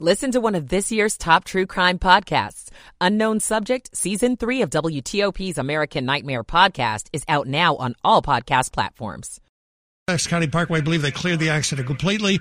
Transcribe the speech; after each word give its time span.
Listen 0.00 0.32
to 0.32 0.40
one 0.40 0.56
of 0.56 0.70
this 0.70 0.90
year's 0.90 1.16
top 1.16 1.44
true 1.44 1.66
crime 1.66 2.00
podcasts. 2.00 2.68
Unknown 3.00 3.38
Subject, 3.38 3.96
Season 3.96 4.36
3 4.36 4.62
of 4.62 4.70
WTOP's 4.70 5.56
American 5.56 6.04
Nightmare 6.04 6.42
podcast 6.42 7.06
is 7.12 7.22
out 7.28 7.46
now 7.46 7.76
on 7.76 7.94
all 8.02 8.20
podcast 8.20 8.72
platforms. 8.72 9.40
Essex 10.08 10.26
County 10.26 10.48
Parkway, 10.48 10.80
believe 10.80 11.00
they 11.00 11.12
cleared 11.12 11.38
the 11.38 11.50
accident 11.50 11.86
completely, 11.86 12.40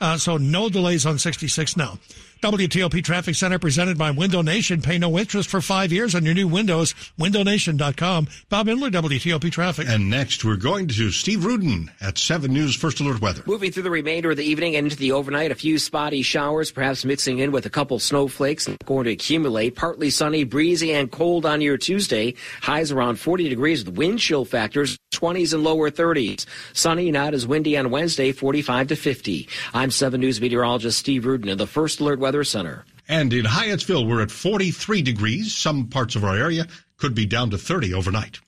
uh, 0.00 0.16
so 0.16 0.38
no 0.38 0.70
delays 0.70 1.04
on 1.04 1.18
66 1.18 1.76
now. 1.76 1.98
WTOP 2.44 3.02
Traffic 3.02 3.34
Center 3.34 3.58
presented 3.58 3.96
by 3.96 4.10
Window 4.10 4.42
Nation. 4.42 4.82
Pay 4.82 4.98
no 4.98 5.18
interest 5.18 5.48
for 5.48 5.62
five 5.62 5.90
years 5.90 6.14
on 6.14 6.26
your 6.26 6.34
new 6.34 6.46
windows. 6.46 6.92
WindowNation.com. 7.18 8.28
Bob 8.50 8.66
Imler, 8.66 8.90
WTOP 8.90 9.50
Traffic. 9.50 9.88
And 9.88 10.10
next, 10.10 10.44
we're 10.44 10.56
going 10.56 10.86
to 10.88 11.10
Steve 11.10 11.46
Rudin 11.46 11.90
at 12.02 12.18
7 12.18 12.52
News 12.52 12.76
First 12.76 13.00
Alert 13.00 13.22
Weather. 13.22 13.42
Moving 13.46 13.72
through 13.72 13.84
the 13.84 13.90
remainder 13.90 14.32
of 14.32 14.36
the 14.36 14.44
evening 14.44 14.76
and 14.76 14.84
into 14.84 14.98
the 14.98 15.12
overnight, 15.12 15.52
a 15.52 15.54
few 15.54 15.78
spotty 15.78 16.20
showers, 16.20 16.70
perhaps 16.70 17.02
mixing 17.06 17.38
in 17.38 17.50
with 17.50 17.64
a 17.64 17.70
couple 17.70 17.98
snowflakes, 17.98 18.68
going 18.84 19.04
to 19.04 19.12
accumulate. 19.12 19.74
Partly 19.74 20.10
sunny, 20.10 20.44
breezy, 20.44 20.92
and 20.92 21.10
cold 21.10 21.46
on 21.46 21.62
your 21.62 21.78
Tuesday. 21.78 22.34
Highs 22.60 22.92
around 22.92 23.18
40 23.18 23.48
degrees 23.48 23.86
with 23.86 23.96
wind 23.96 24.18
chill 24.18 24.44
factors 24.44 24.98
20s 25.14 25.54
and 25.54 25.64
lower 25.64 25.90
30s. 25.90 26.44
Sunny, 26.72 27.10
not 27.10 27.32
as 27.34 27.46
windy 27.46 27.78
on 27.78 27.90
Wednesday, 27.90 28.32
45 28.32 28.88
to 28.88 28.96
50. 28.96 29.48
I'm 29.72 29.90
7 29.90 30.20
News 30.20 30.40
meteorologist 30.40 30.98
Steve 30.98 31.24
Rudin 31.24 31.48
in 31.48 31.56
the 31.56 31.66
First 31.66 32.00
Alert 32.00 32.18
Weather 32.18 32.33
Center. 32.42 32.84
And 33.06 33.32
in 33.32 33.44
Hyattsville, 33.44 34.08
we're 34.08 34.22
at 34.22 34.30
43 34.30 35.02
degrees. 35.02 35.54
Some 35.54 35.88
parts 35.88 36.16
of 36.16 36.24
our 36.24 36.36
area 36.36 36.66
could 36.96 37.14
be 37.14 37.26
down 37.26 37.50
to 37.50 37.58
30 37.58 37.92
overnight. 37.92 38.40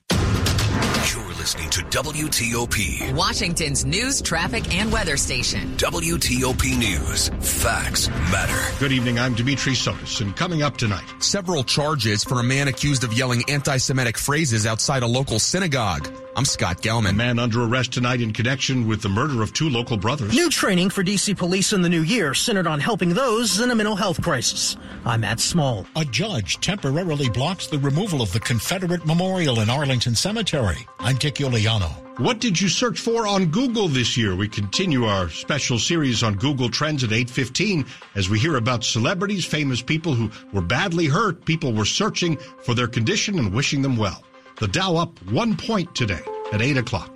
You're 1.46 1.58
listening 1.60 1.70
to 1.70 1.98
WTOP, 2.02 3.14
Washington's 3.14 3.84
news, 3.84 4.20
traffic, 4.20 4.74
and 4.74 4.90
weather 4.90 5.16
station. 5.16 5.76
WTOP 5.76 6.76
News. 6.76 7.28
Facts 7.40 8.08
matter. 8.08 8.78
Good 8.80 8.90
evening. 8.90 9.20
I'm 9.20 9.32
Dimitri 9.34 9.74
Sotis, 9.74 10.20
and 10.20 10.34
coming 10.34 10.62
up 10.62 10.76
tonight, 10.76 11.04
several 11.20 11.62
charges 11.62 12.24
for 12.24 12.40
a 12.40 12.42
man 12.42 12.66
accused 12.66 13.04
of 13.04 13.12
yelling 13.12 13.44
anti-Semitic 13.48 14.18
phrases 14.18 14.66
outside 14.66 15.04
a 15.04 15.06
local 15.06 15.38
synagogue. 15.38 16.08
I'm 16.34 16.44
Scott 16.44 16.82
Gelman. 16.82 17.10
A 17.10 17.12
man 17.14 17.38
under 17.38 17.62
arrest 17.62 17.92
tonight 17.92 18.20
in 18.20 18.32
connection 18.32 18.86
with 18.86 19.00
the 19.00 19.08
murder 19.08 19.40
of 19.40 19.54
two 19.54 19.70
local 19.70 19.96
brothers. 19.96 20.34
New 20.34 20.50
training 20.50 20.90
for 20.90 21.02
DC 21.02 21.34
police 21.34 21.72
in 21.72 21.80
the 21.80 21.88
new 21.88 22.02
year 22.02 22.34
centered 22.34 22.66
on 22.66 22.78
helping 22.78 23.14
those 23.14 23.60
in 23.60 23.70
a 23.70 23.74
mental 23.74 23.96
health 23.96 24.20
crisis. 24.20 24.76
I'm 25.06 25.22
Matt 25.22 25.40
Small. 25.40 25.86
A 25.94 26.04
judge 26.04 26.60
temporarily 26.60 27.30
blocks 27.30 27.68
the 27.68 27.78
removal 27.78 28.20
of 28.20 28.32
the 28.32 28.40
Confederate 28.40 29.06
Memorial 29.06 29.60
in 29.60 29.70
Arlington 29.70 30.14
Cemetery. 30.14 30.86
I'm 30.98 31.16
Dick 31.16 31.35
Uliano. 31.38 31.90
What 32.18 32.38
did 32.38 32.60
you 32.60 32.68
search 32.68 32.98
for 32.98 33.26
on 33.26 33.46
Google 33.46 33.88
this 33.88 34.16
year? 34.16 34.34
We 34.34 34.48
continue 34.48 35.04
our 35.04 35.28
special 35.28 35.78
series 35.78 36.22
on 36.22 36.36
Google 36.36 36.70
Trends 36.70 37.04
at 37.04 37.12
8:15 37.12 37.84
as 38.14 38.28
we 38.28 38.38
hear 38.38 38.56
about 38.56 38.84
celebrities, 38.84 39.44
famous 39.44 39.82
people 39.82 40.14
who 40.14 40.30
were 40.52 40.62
badly 40.62 41.06
hurt. 41.06 41.44
People 41.44 41.72
were 41.72 41.84
searching 41.84 42.38
for 42.62 42.74
their 42.74 42.88
condition 42.88 43.38
and 43.38 43.52
wishing 43.52 43.82
them 43.82 43.96
well. 43.96 44.22
The 44.58 44.68
Dow 44.68 44.96
up 44.96 45.22
one 45.30 45.56
point 45.56 45.94
today 45.94 46.22
at 46.52 46.62
8 46.62 46.78
o'clock. 46.78 47.14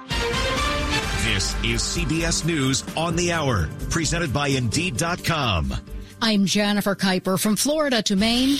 This 1.24 1.54
is 1.64 1.80
CBS 1.80 2.44
News 2.44 2.84
on 2.96 3.16
the 3.16 3.32
Hour, 3.32 3.68
presented 3.88 4.32
by 4.32 4.48
Indeed.com. 4.48 5.74
I'm 6.20 6.44
Jennifer 6.44 6.94
Keiper 6.94 7.40
from 7.40 7.56
Florida 7.56 8.02
to 8.02 8.16
Maine. 8.16 8.58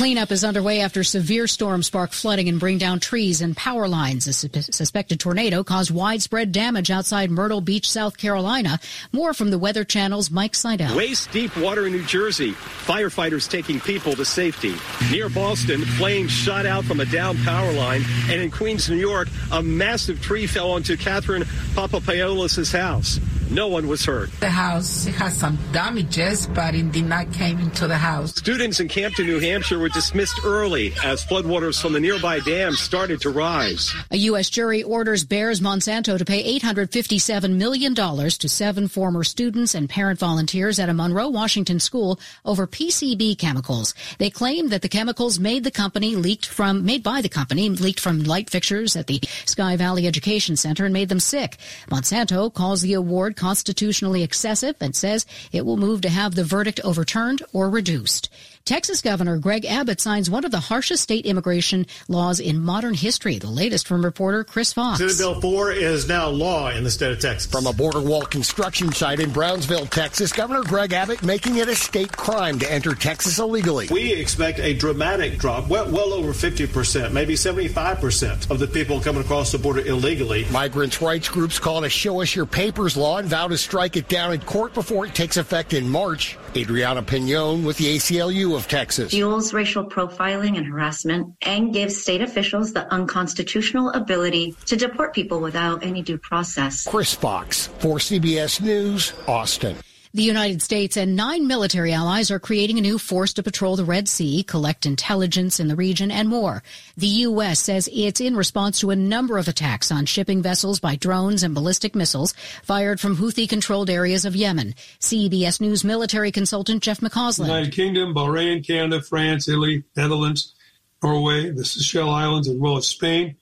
Cleanup 0.00 0.32
is 0.32 0.44
underway 0.44 0.80
after 0.80 1.04
severe 1.04 1.46
storms 1.46 1.88
spark 1.88 2.12
flooding 2.12 2.48
and 2.48 2.58
bring 2.58 2.78
down 2.78 3.00
trees 3.00 3.42
and 3.42 3.54
power 3.54 3.86
lines. 3.86 4.26
A 4.26 4.32
suspected 4.32 5.20
tornado 5.20 5.62
caused 5.62 5.90
widespread 5.90 6.52
damage 6.52 6.90
outside 6.90 7.30
Myrtle 7.30 7.60
Beach, 7.60 7.86
South 7.86 8.16
Carolina. 8.16 8.80
More 9.12 9.34
from 9.34 9.50
the 9.50 9.58
Weather 9.58 9.84
Channel's 9.84 10.30
Mike 10.30 10.54
Seidel. 10.54 10.96
Waist 10.96 11.30
deep 11.32 11.54
water 11.58 11.86
in 11.86 11.92
New 11.92 12.02
Jersey. 12.04 12.52
Firefighters 12.86 13.46
taking 13.46 13.78
people 13.78 14.14
to 14.14 14.24
safety. 14.24 14.74
Near 15.10 15.28
Boston, 15.28 15.84
flames 15.84 16.30
shot 16.30 16.64
out 16.64 16.86
from 16.86 17.00
a 17.00 17.04
down 17.04 17.36
power 17.44 17.70
line. 17.70 18.00
And 18.30 18.40
in 18.40 18.50
Queens, 18.50 18.88
New 18.88 18.96
York, 18.96 19.28
a 19.52 19.62
massive 19.62 20.22
tree 20.22 20.46
fell 20.46 20.70
onto 20.70 20.96
Catherine 20.96 21.44
Papapaolis' 21.74 22.72
house. 22.72 23.20
No 23.50 23.66
one 23.66 23.88
was 23.88 24.04
hurt. 24.04 24.30
The 24.38 24.48
house 24.48 25.06
has 25.06 25.36
some 25.36 25.58
damages, 25.72 26.46
but 26.46 26.72
it 26.76 26.92
did 26.92 27.06
not 27.06 27.32
came 27.32 27.58
into 27.58 27.88
the 27.88 27.96
house. 27.96 28.36
Students 28.36 28.78
in 28.78 28.86
Campton, 28.86 29.26
New 29.26 29.40
Hampshire 29.40 29.80
were 29.80 29.88
dismissed 29.88 30.44
early 30.44 30.92
as 31.02 31.24
floodwaters 31.24 31.82
from 31.82 31.92
the 31.92 31.98
nearby 31.98 32.38
dam 32.38 32.74
started 32.74 33.20
to 33.22 33.30
rise. 33.30 33.92
A 34.12 34.18
U.S. 34.18 34.50
jury 34.50 34.84
orders 34.84 35.24
Bayer's 35.24 35.60
Monsanto 35.60 36.16
to 36.16 36.24
pay 36.24 36.60
$857 36.60 37.56
million 37.56 37.92
to 37.92 38.48
seven 38.48 38.86
former 38.86 39.24
students 39.24 39.74
and 39.74 39.90
parent 39.90 40.20
volunteers 40.20 40.78
at 40.78 40.88
a 40.88 40.94
Monroe, 40.94 41.28
Washington 41.28 41.80
school 41.80 42.20
over 42.44 42.68
PCB 42.68 43.36
chemicals. 43.36 43.94
They 44.18 44.30
claim 44.30 44.68
that 44.68 44.82
the 44.82 44.88
chemicals 44.88 45.40
made 45.40 45.64
the 45.64 45.72
company 45.72 46.14
leaked 46.14 46.46
from, 46.46 46.84
made 46.84 47.02
by 47.02 47.20
the 47.20 47.28
company 47.28 47.68
leaked 47.68 47.98
from 47.98 48.22
light 48.22 48.48
fixtures 48.48 48.94
at 48.94 49.08
the 49.08 49.20
Sky 49.44 49.74
Valley 49.74 50.06
Education 50.06 50.56
Center 50.56 50.84
and 50.84 50.92
made 50.92 51.08
them 51.08 51.18
sick. 51.18 51.56
Monsanto 51.90 52.52
calls 52.54 52.82
the 52.82 52.94
award 52.94 53.36
constitutionally 53.40 54.22
excessive 54.22 54.76
and 54.80 54.94
says 54.94 55.24
it 55.50 55.64
will 55.64 55.78
move 55.78 56.02
to 56.02 56.10
have 56.10 56.34
the 56.34 56.44
verdict 56.44 56.78
overturned 56.84 57.42
or 57.54 57.70
reduced. 57.70 58.28
Texas 58.70 59.02
Governor 59.02 59.38
Greg 59.38 59.64
Abbott 59.64 60.00
signs 60.00 60.30
one 60.30 60.44
of 60.44 60.52
the 60.52 60.60
harshest 60.60 61.02
state 61.02 61.26
immigration 61.26 61.88
laws 62.06 62.38
in 62.38 62.60
modern 62.60 62.94
history. 62.94 63.36
The 63.36 63.50
latest 63.50 63.88
from 63.88 64.04
reporter 64.04 64.44
Chris 64.44 64.72
Fox. 64.72 65.00
Senate 65.00 65.18
Bill 65.18 65.40
4 65.40 65.72
is 65.72 66.06
now 66.06 66.28
law 66.28 66.70
in 66.70 66.84
the 66.84 66.90
state 66.92 67.10
of 67.10 67.18
Texas. 67.18 67.50
From 67.50 67.66
a 67.66 67.72
border 67.72 68.00
wall 68.00 68.22
construction 68.22 68.92
site 68.92 69.18
in 69.18 69.32
Brownsville, 69.32 69.86
Texas, 69.86 70.32
Governor 70.32 70.62
Greg 70.62 70.92
Abbott 70.92 71.24
making 71.24 71.56
it 71.56 71.68
a 71.68 71.74
state 71.74 72.16
crime 72.16 72.60
to 72.60 72.72
enter 72.72 72.94
Texas 72.94 73.40
illegally. 73.40 73.88
We 73.90 74.12
expect 74.12 74.60
a 74.60 74.72
dramatic 74.72 75.38
drop, 75.38 75.66
well, 75.66 75.90
well 75.90 76.12
over 76.12 76.30
50%, 76.30 77.10
maybe 77.10 77.34
75% 77.34 78.52
of 78.52 78.60
the 78.60 78.68
people 78.68 79.00
coming 79.00 79.22
across 79.22 79.50
the 79.50 79.58
border 79.58 79.80
illegally. 79.80 80.46
Migrants' 80.52 81.02
rights 81.02 81.28
groups 81.28 81.58
call 81.58 81.82
it 81.82 81.88
a 81.88 81.90
show 81.90 82.22
us 82.22 82.36
your 82.36 82.46
papers 82.46 82.96
law 82.96 83.18
and 83.18 83.26
vow 83.26 83.48
to 83.48 83.58
strike 83.58 83.96
it 83.96 84.06
down 84.06 84.32
in 84.32 84.40
court 84.42 84.74
before 84.74 85.06
it 85.06 85.14
takes 85.16 85.38
effect 85.38 85.72
in 85.72 85.88
March. 85.88 86.38
Adriana 86.56 87.02
Pinon 87.02 87.64
with 87.64 87.76
the 87.76 87.96
ACLU 87.96 88.59
of 88.60 88.68
Texas. 88.68 89.10
Fuels 89.10 89.52
racial 89.52 89.84
profiling 89.84 90.56
and 90.56 90.66
harassment 90.66 91.34
and 91.42 91.72
gives 91.72 92.00
state 92.00 92.20
officials 92.20 92.72
the 92.72 92.86
unconstitutional 92.92 93.90
ability 93.90 94.54
to 94.66 94.76
deport 94.76 95.14
people 95.14 95.40
without 95.40 95.82
any 95.82 96.02
due 96.02 96.18
process. 96.18 96.86
Chris 96.86 97.14
Fox 97.14 97.66
for 97.78 97.98
CBS 97.98 98.60
News, 98.60 99.12
Austin. 99.26 99.76
The 100.12 100.24
United 100.24 100.60
States 100.60 100.96
and 100.96 101.14
nine 101.14 101.46
military 101.46 101.92
allies 101.92 102.32
are 102.32 102.40
creating 102.40 102.78
a 102.78 102.82
new 102.82 102.98
force 102.98 103.32
to 103.34 103.44
patrol 103.44 103.76
the 103.76 103.84
Red 103.84 104.08
Sea, 104.08 104.42
collect 104.42 104.84
intelligence 104.84 105.60
in 105.60 105.68
the 105.68 105.76
region, 105.76 106.10
and 106.10 106.28
more. 106.28 106.64
The 106.96 107.06
U.S. 107.06 107.60
says 107.60 107.88
it's 107.92 108.20
in 108.20 108.34
response 108.34 108.80
to 108.80 108.90
a 108.90 108.96
number 108.96 109.38
of 109.38 109.46
attacks 109.46 109.92
on 109.92 110.06
shipping 110.06 110.42
vessels 110.42 110.80
by 110.80 110.96
drones 110.96 111.44
and 111.44 111.54
ballistic 111.54 111.94
missiles 111.94 112.34
fired 112.64 112.98
from 112.98 113.18
Houthi-controlled 113.18 113.88
areas 113.88 114.24
of 114.24 114.34
Yemen. 114.34 114.74
CBS 114.98 115.60
News 115.60 115.84
military 115.84 116.32
consultant 116.32 116.82
Jeff 116.82 116.98
McCausland. 116.98 117.46
United 117.46 117.72
Kingdom, 117.72 118.12
Bahrain, 118.12 118.66
Canada, 118.66 119.00
France, 119.00 119.46
Italy, 119.46 119.84
Netherlands, 119.96 120.56
Norway, 121.04 121.50
the 121.50 121.64
Seychelles 121.64 122.10
Islands, 122.10 122.48
as 122.48 122.56
well 122.56 122.76
as 122.76 122.88
Spain 122.88 123.36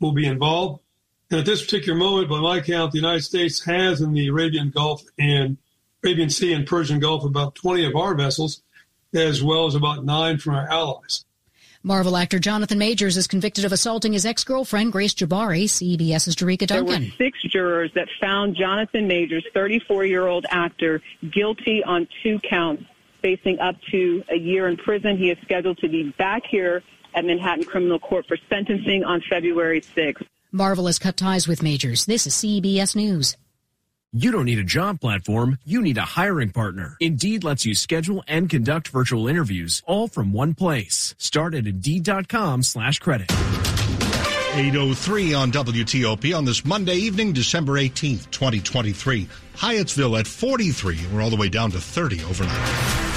will 0.00 0.12
be 0.12 0.26
involved. 0.26 0.82
And 1.30 1.38
at 1.38 1.46
this 1.46 1.62
particular 1.62 1.96
moment, 1.96 2.28
by 2.28 2.40
my 2.40 2.58
count, 2.60 2.90
the 2.90 2.98
United 2.98 3.22
States 3.22 3.64
has 3.66 4.00
in 4.00 4.14
the 4.14 4.26
Arabian 4.26 4.70
Gulf 4.70 5.04
and 5.16 5.58
Arabian 6.08 6.30
Sea 6.30 6.54
and 6.54 6.66
Persian 6.66 7.00
Gulf 7.00 7.22
about 7.22 7.54
20 7.54 7.84
of 7.84 7.94
our 7.94 8.14
vessels, 8.14 8.62
as 9.12 9.42
well 9.42 9.66
as 9.66 9.74
about 9.74 10.06
nine 10.06 10.38
from 10.38 10.54
our 10.54 10.66
allies. 10.66 11.26
Marvel 11.82 12.16
actor 12.16 12.38
Jonathan 12.38 12.78
Majors 12.78 13.18
is 13.18 13.26
convicted 13.26 13.66
of 13.66 13.72
assaulting 13.72 14.14
his 14.14 14.24
ex-girlfriend 14.24 14.90
Grace 14.90 15.12
Jabbari. 15.12 15.64
CBS's 15.64 16.34
Jericka 16.34 16.66
Duncan. 16.66 16.86
There 16.86 17.00
were 17.00 17.16
six 17.18 17.42
jurors 17.42 17.90
that 17.94 18.08
found 18.18 18.56
Jonathan 18.56 19.06
Majors, 19.06 19.44
34-year-old 19.54 20.46
actor, 20.48 21.02
guilty 21.30 21.84
on 21.84 22.08
two 22.22 22.38
counts, 22.40 22.84
facing 23.20 23.58
up 23.60 23.76
to 23.90 24.24
a 24.30 24.36
year 24.36 24.66
in 24.66 24.78
prison. 24.78 25.18
He 25.18 25.30
is 25.30 25.36
scheduled 25.42 25.76
to 25.78 25.90
be 25.90 26.08
back 26.16 26.44
here 26.46 26.82
at 27.14 27.26
Manhattan 27.26 27.64
Criminal 27.64 27.98
Court 27.98 28.26
for 28.26 28.38
sentencing 28.48 29.04
on 29.04 29.22
February 29.28 29.82
6th. 29.82 30.24
Marvel 30.52 30.86
has 30.86 30.98
cut 30.98 31.18
ties 31.18 31.46
with 31.46 31.62
Majors. 31.62 32.06
This 32.06 32.26
is 32.26 32.34
CBS 32.34 32.96
News. 32.96 33.36
You 34.14 34.32
don't 34.32 34.46
need 34.46 34.58
a 34.58 34.64
job 34.64 35.02
platform, 35.02 35.58
you 35.66 35.82
need 35.82 35.98
a 35.98 36.06
hiring 36.06 36.48
partner. 36.48 36.96
Indeed 36.98 37.44
lets 37.44 37.66
you 37.66 37.74
schedule 37.74 38.24
and 38.26 38.48
conduct 38.48 38.88
virtual 38.88 39.28
interviews 39.28 39.82
all 39.86 40.08
from 40.08 40.32
one 40.32 40.54
place. 40.54 41.14
Start 41.18 41.54
at 41.54 41.66
Indeed.com 41.66 42.62
slash 42.62 43.00
credit. 43.00 43.30
803 43.30 45.34
on 45.34 45.52
WTOP 45.52 46.34
on 46.34 46.46
this 46.46 46.64
Monday 46.64 46.94
evening, 46.94 47.34
December 47.34 47.74
18th, 47.74 48.30
2023. 48.30 49.28
Hyattsville 49.54 50.18
at 50.18 50.26
43. 50.26 51.00
We're 51.12 51.20
all 51.20 51.28
the 51.28 51.36
way 51.36 51.50
down 51.50 51.70
to 51.72 51.78
30 51.78 52.24
overnight. 52.24 53.07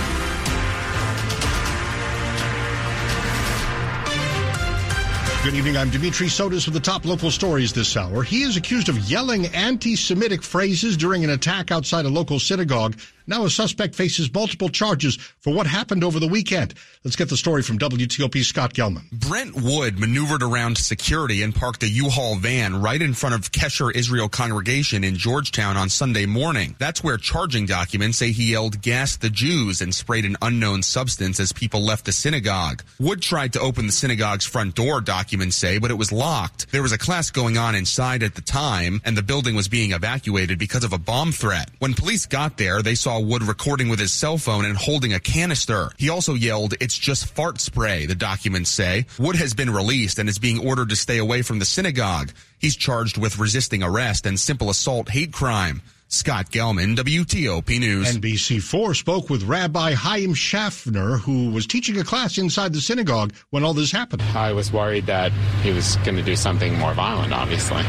Good 5.44 5.56
evening. 5.56 5.76
I'm 5.76 5.90
Dimitri 5.90 6.28
Sotis 6.28 6.68
with 6.68 6.76
the 6.76 6.80
top 6.80 7.04
local 7.04 7.32
stories 7.32 7.74
this 7.74 7.98
hour. 7.98 8.22
He 8.22 8.44
is 8.44 8.58
accused 8.58 8.90
of 8.90 9.00
yelling 9.10 9.48
anti 9.48 9.96
Semitic 9.96 10.44
phrases 10.44 10.96
during 10.96 11.24
an 11.24 11.32
attack 11.32 11.72
outside 11.72 12.06
a 12.06 12.10
local 12.10 12.40
synagogue. 12.40 12.96
Now 13.28 13.46
a 13.46 13.50
suspect 13.50 13.96
faces 13.96 14.34
multiple 14.34 14.70
charges 14.70 15.18
for 15.40 15.54
what 15.54 15.68
happened 15.68 16.04
over 16.04 16.20
the 16.20 16.28
weekend. 16.28 16.74
Let's 17.04 17.16
get 17.16 17.30
the 17.30 17.38
story 17.38 17.62
from 17.62 17.80
WTOP 17.80 18.44
Scott 18.44 18.74
Gelman. 18.74 19.10
Brent 19.12 19.56
Wood 19.56 20.00
maneuvered 20.00 20.44
around 20.44 20.78
security 20.78 21.44
and 21.44 21.54
parked 21.54 21.84
a 21.84 21.88
U-Haul 21.88 22.36
van 22.38 22.82
right 22.82 23.02
in 23.02 23.14
front 23.14 23.36
of 23.36 23.52
Kesher 23.52 23.94
Israel 23.94 24.30
congregation 24.30 25.04
in 25.04 25.16
Georgetown 25.16 25.78
on 25.78 25.90
Sunday 25.90 26.26
morning. 26.26 26.76
That's 26.80 27.04
where 27.04 27.18
charging 27.18 27.66
documents 27.66 28.18
say 28.18 28.32
he 28.32 28.52
yelled 28.52 28.82
gas 28.82 29.18
the 29.18 29.30
Jews 29.30 29.82
and 29.82 29.94
sprayed 29.94 30.26
an 30.26 30.38
unknown 30.42 30.84
substance 30.84 31.40
as 31.40 31.54
people 31.54 31.82
left 31.82 32.06
the 32.06 32.12
synagogue. 32.12 32.84
Wood 33.00 33.22
tried 33.22 33.54
to 33.54 33.60
open 33.60 33.86
the 33.86 33.92
synagogue's 33.92 34.46
front 34.46 34.76
door, 34.76 35.02
documents 35.02 35.56
say, 35.56 35.78
but 35.78 35.92
it 35.92 35.98
was 35.98 36.12
locked. 36.12 36.72
There 36.72 36.82
was 36.82 36.92
a 36.92 36.98
class 36.98 37.32
going 37.32 37.58
on 37.58 37.76
inside 37.76 38.24
at 38.24 38.36
the 38.36 38.42
time 38.42 39.02
and 39.06 39.18
the 39.18 39.24
building 39.24 39.56
was 39.56 39.68
being 39.68 39.92
evacuated 39.92 40.60
because 40.60 40.84
of 40.84 40.94
a 40.94 40.98
bomb 40.98 41.32
threat. 41.32 41.70
When 41.80 41.94
police 41.94 42.26
got 42.26 42.58
there, 42.58 42.82
they 42.82 42.96
saw 42.96 43.11
Wood 43.20 43.44
recording 43.44 43.90
with 43.90 44.00
his 44.00 44.12
cell 44.12 44.38
phone 44.38 44.66
and 44.66 44.78
holding 44.78 45.14
a 45.14 45.20
canister. 45.20 45.90
He 45.98 46.10
also 46.10 46.34
yelled, 46.34 46.76
it's 46.80 46.98
just 46.98 47.26
fart 47.26 47.60
spray, 47.60 48.06
the 48.06 48.16
documents 48.16 48.70
say. 48.70 49.06
Wood 49.20 49.36
has 49.36 49.54
been 49.54 49.70
released 49.70 50.20
and 50.20 50.30
is 50.30 50.40
being 50.40 50.66
ordered 50.66 50.90
to 50.90 50.96
stay 50.96 51.18
away 51.18 51.42
from 51.42 51.60
the 51.60 51.66
synagogue. 51.66 52.32
He's 52.60 52.76
charged 52.76 53.18
with 53.18 53.40
resisting 53.40 53.84
arrest 53.84 54.26
and 54.26 54.40
simple 54.40 54.70
assault 54.70 55.10
hate 55.10 55.34
crime. 55.34 55.82
Scott 56.08 56.52
Gelman, 56.52 56.98
WTOP 56.98 57.80
News. 57.80 58.18
NBC4 58.18 58.96
spoke 58.98 59.30
with 59.30 59.44
Rabbi 59.44 59.94
Hyim 59.94 60.36
Shafner, 60.36 61.18
who 61.20 61.52
was 61.52 61.66
teaching 61.66 61.98
a 62.00 62.04
class 62.04 62.38
inside 62.38 62.74
the 62.74 62.82
synagogue 62.82 63.34
when 63.52 63.64
all 63.64 63.74
this 63.74 63.94
happened. 63.94 64.22
I 64.22 64.52
was 64.52 64.74
worried 64.74 65.06
that 65.06 65.32
he 65.64 65.72
was 65.72 65.96
going 65.98 66.18
to 66.18 66.24
do 66.24 66.36
something 66.36 66.78
more 66.78 66.94
violent, 66.94 67.32
obviously. 67.32 67.84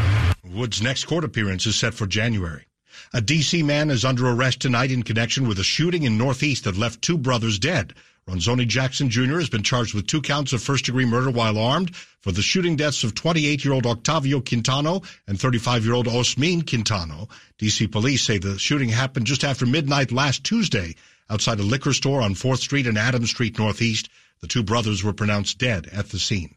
Wood's 0.44 0.80
next 0.80 1.06
court 1.06 1.24
appearance 1.24 1.66
is 1.66 1.74
set 1.74 1.94
for 1.94 2.06
January. 2.06 2.64
A 3.12 3.20
D.C. 3.20 3.62
man 3.62 3.90
is 3.90 4.04
under 4.04 4.28
arrest 4.28 4.60
tonight 4.60 4.90
in 4.90 5.02
connection 5.02 5.46
with 5.48 5.58
a 5.58 5.64
shooting 5.64 6.02
in 6.02 6.18
Northeast 6.18 6.64
that 6.64 6.76
left 6.76 7.02
two 7.02 7.18
brothers 7.18 7.58
dead. 7.58 7.94
Ronzoni 8.28 8.68
Jackson 8.68 9.10
Jr. 9.10 9.40
has 9.40 9.48
been 9.48 9.64
charged 9.64 9.94
with 9.94 10.06
two 10.06 10.22
counts 10.22 10.52
of 10.52 10.62
first-degree 10.62 11.04
murder 11.04 11.30
while 11.30 11.58
armed 11.58 11.94
for 11.96 12.30
the 12.30 12.40
shooting 12.40 12.76
deaths 12.76 13.02
of 13.02 13.14
28-year-old 13.14 13.84
Octavio 13.84 14.40
Quintano 14.40 15.04
and 15.26 15.38
35-year-old 15.38 16.06
Osmin 16.06 16.62
Quintano. 16.62 17.28
D.C. 17.58 17.88
police 17.88 18.22
say 18.22 18.38
the 18.38 18.58
shooting 18.58 18.90
happened 18.90 19.26
just 19.26 19.42
after 19.42 19.66
midnight 19.66 20.12
last 20.12 20.44
Tuesday 20.44 20.94
outside 21.28 21.58
a 21.58 21.64
liquor 21.64 21.92
store 21.92 22.22
on 22.22 22.34
4th 22.34 22.58
Street 22.58 22.86
and 22.86 22.96
Adams 22.96 23.30
Street 23.30 23.58
Northeast. 23.58 24.08
The 24.40 24.46
two 24.46 24.62
brothers 24.62 25.02
were 25.02 25.12
pronounced 25.12 25.58
dead 25.58 25.88
at 25.92 26.10
the 26.10 26.18
scene. 26.18 26.54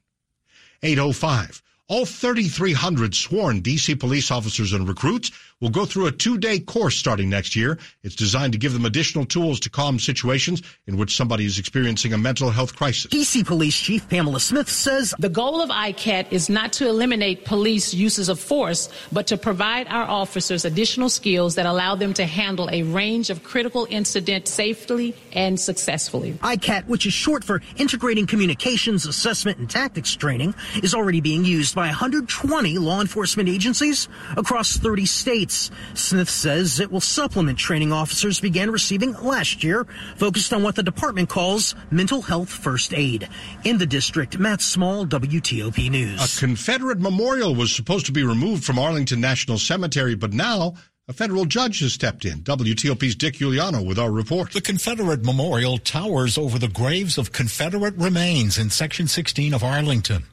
805. 0.83 1.63
All 1.87 2.05
3,300 2.05 3.13
sworn 3.15 3.61
D.C. 3.61 3.95
police 3.95 4.31
officers 4.31 4.73
and 4.73 4.87
recruits 4.87 5.31
will 5.65 5.71
go 5.71 5.83
through 5.83 6.05
a 6.05 6.11
two-day 6.11 6.59
course 6.59 6.95
starting 6.95 7.27
next 7.27 7.55
year. 7.55 7.79
It's 8.03 8.13
designed 8.13 8.53
to 8.53 8.59
give 8.59 8.71
them 8.71 8.85
additional 8.85 9.25
tools 9.25 9.59
to 9.61 9.69
calm 9.71 9.97
situations 9.97 10.61
in 10.85 10.95
which 10.95 11.15
somebody 11.15 11.43
is 11.43 11.57
experiencing 11.57 12.13
a 12.13 12.19
mental 12.19 12.51
health 12.51 12.75
crisis. 12.75 13.07
DC 13.07 13.43
Police 13.47 13.75
Chief 13.75 14.07
Pamela 14.07 14.39
Smith 14.39 14.69
says 14.69 15.15
the 15.17 15.27
goal 15.27 15.61
of 15.61 15.71
ICAT 15.71 16.31
is 16.31 16.51
not 16.51 16.71
to 16.73 16.87
eliminate 16.87 17.45
police 17.45 17.95
uses 17.95 18.29
of 18.29 18.39
force, 18.39 18.89
but 19.11 19.25
to 19.25 19.37
provide 19.37 19.87
our 19.87 20.07
officers 20.07 20.65
additional 20.65 21.09
skills 21.09 21.55
that 21.55 21.65
allow 21.65 21.95
them 21.95 22.13
to 22.13 22.27
handle 22.27 22.69
a 22.71 22.83
range 22.83 23.31
of 23.31 23.43
critical 23.43 23.87
incidents 23.89 24.51
safely 24.51 25.15
and 25.33 25.59
successfully. 25.59 26.33
ICAT, 26.43 26.85
which 26.85 27.07
is 27.07 27.13
short 27.13 27.43
for 27.43 27.63
Integrating 27.77 28.27
Communications 28.27 29.07
Assessment 29.07 29.57
and 29.57 29.67
Tactics 29.67 30.15
Training, 30.15 30.53
is 30.83 30.93
already 30.93 31.21
being 31.21 31.43
used 31.43 31.73
by 31.73 31.87
120 31.87 32.77
law 32.77 33.01
enforcement 33.01 33.49
agencies 33.49 34.07
across 34.37 34.77
30 34.77 35.07
states. 35.07 35.54
Smith 35.93 36.29
says 36.29 36.79
it 36.79 36.91
will 36.91 37.01
supplement 37.01 37.57
training 37.57 37.91
officers 37.91 38.39
began 38.39 38.71
receiving 38.71 39.13
last 39.13 39.63
year, 39.63 39.85
focused 40.15 40.53
on 40.53 40.63
what 40.63 40.75
the 40.75 40.83
department 40.83 41.29
calls 41.29 41.75
mental 41.91 42.21
health 42.21 42.49
first 42.49 42.93
aid. 42.93 43.27
In 43.63 43.77
the 43.77 43.85
district, 43.85 44.37
Matt 44.37 44.61
Small, 44.61 45.05
WTOP 45.05 45.89
News. 45.89 46.37
A 46.37 46.39
Confederate 46.39 46.99
memorial 46.99 47.55
was 47.55 47.75
supposed 47.75 48.05
to 48.07 48.11
be 48.11 48.23
removed 48.23 48.63
from 48.63 48.79
Arlington 48.79 49.21
National 49.21 49.57
Cemetery, 49.57 50.15
but 50.15 50.33
now 50.33 50.73
a 51.07 51.13
federal 51.13 51.45
judge 51.45 51.81
has 51.81 51.93
stepped 51.93 52.25
in. 52.25 52.41
WTOP's 52.41 53.15
Dick 53.15 53.35
Uliano 53.35 53.85
with 53.85 53.99
our 53.99 54.11
report. 54.11 54.53
The 54.53 54.61
Confederate 54.61 55.23
Memorial 55.23 55.77
towers 55.77 56.35
over 56.35 56.57
the 56.57 56.67
graves 56.67 57.19
of 57.19 57.31
Confederate 57.31 57.95
remains 57.95 58.57
in 58.57 58.71
Section 58.71 59.07
16 59.07 59.53
of 59.53 59.63
Arlington. 59.63 60.25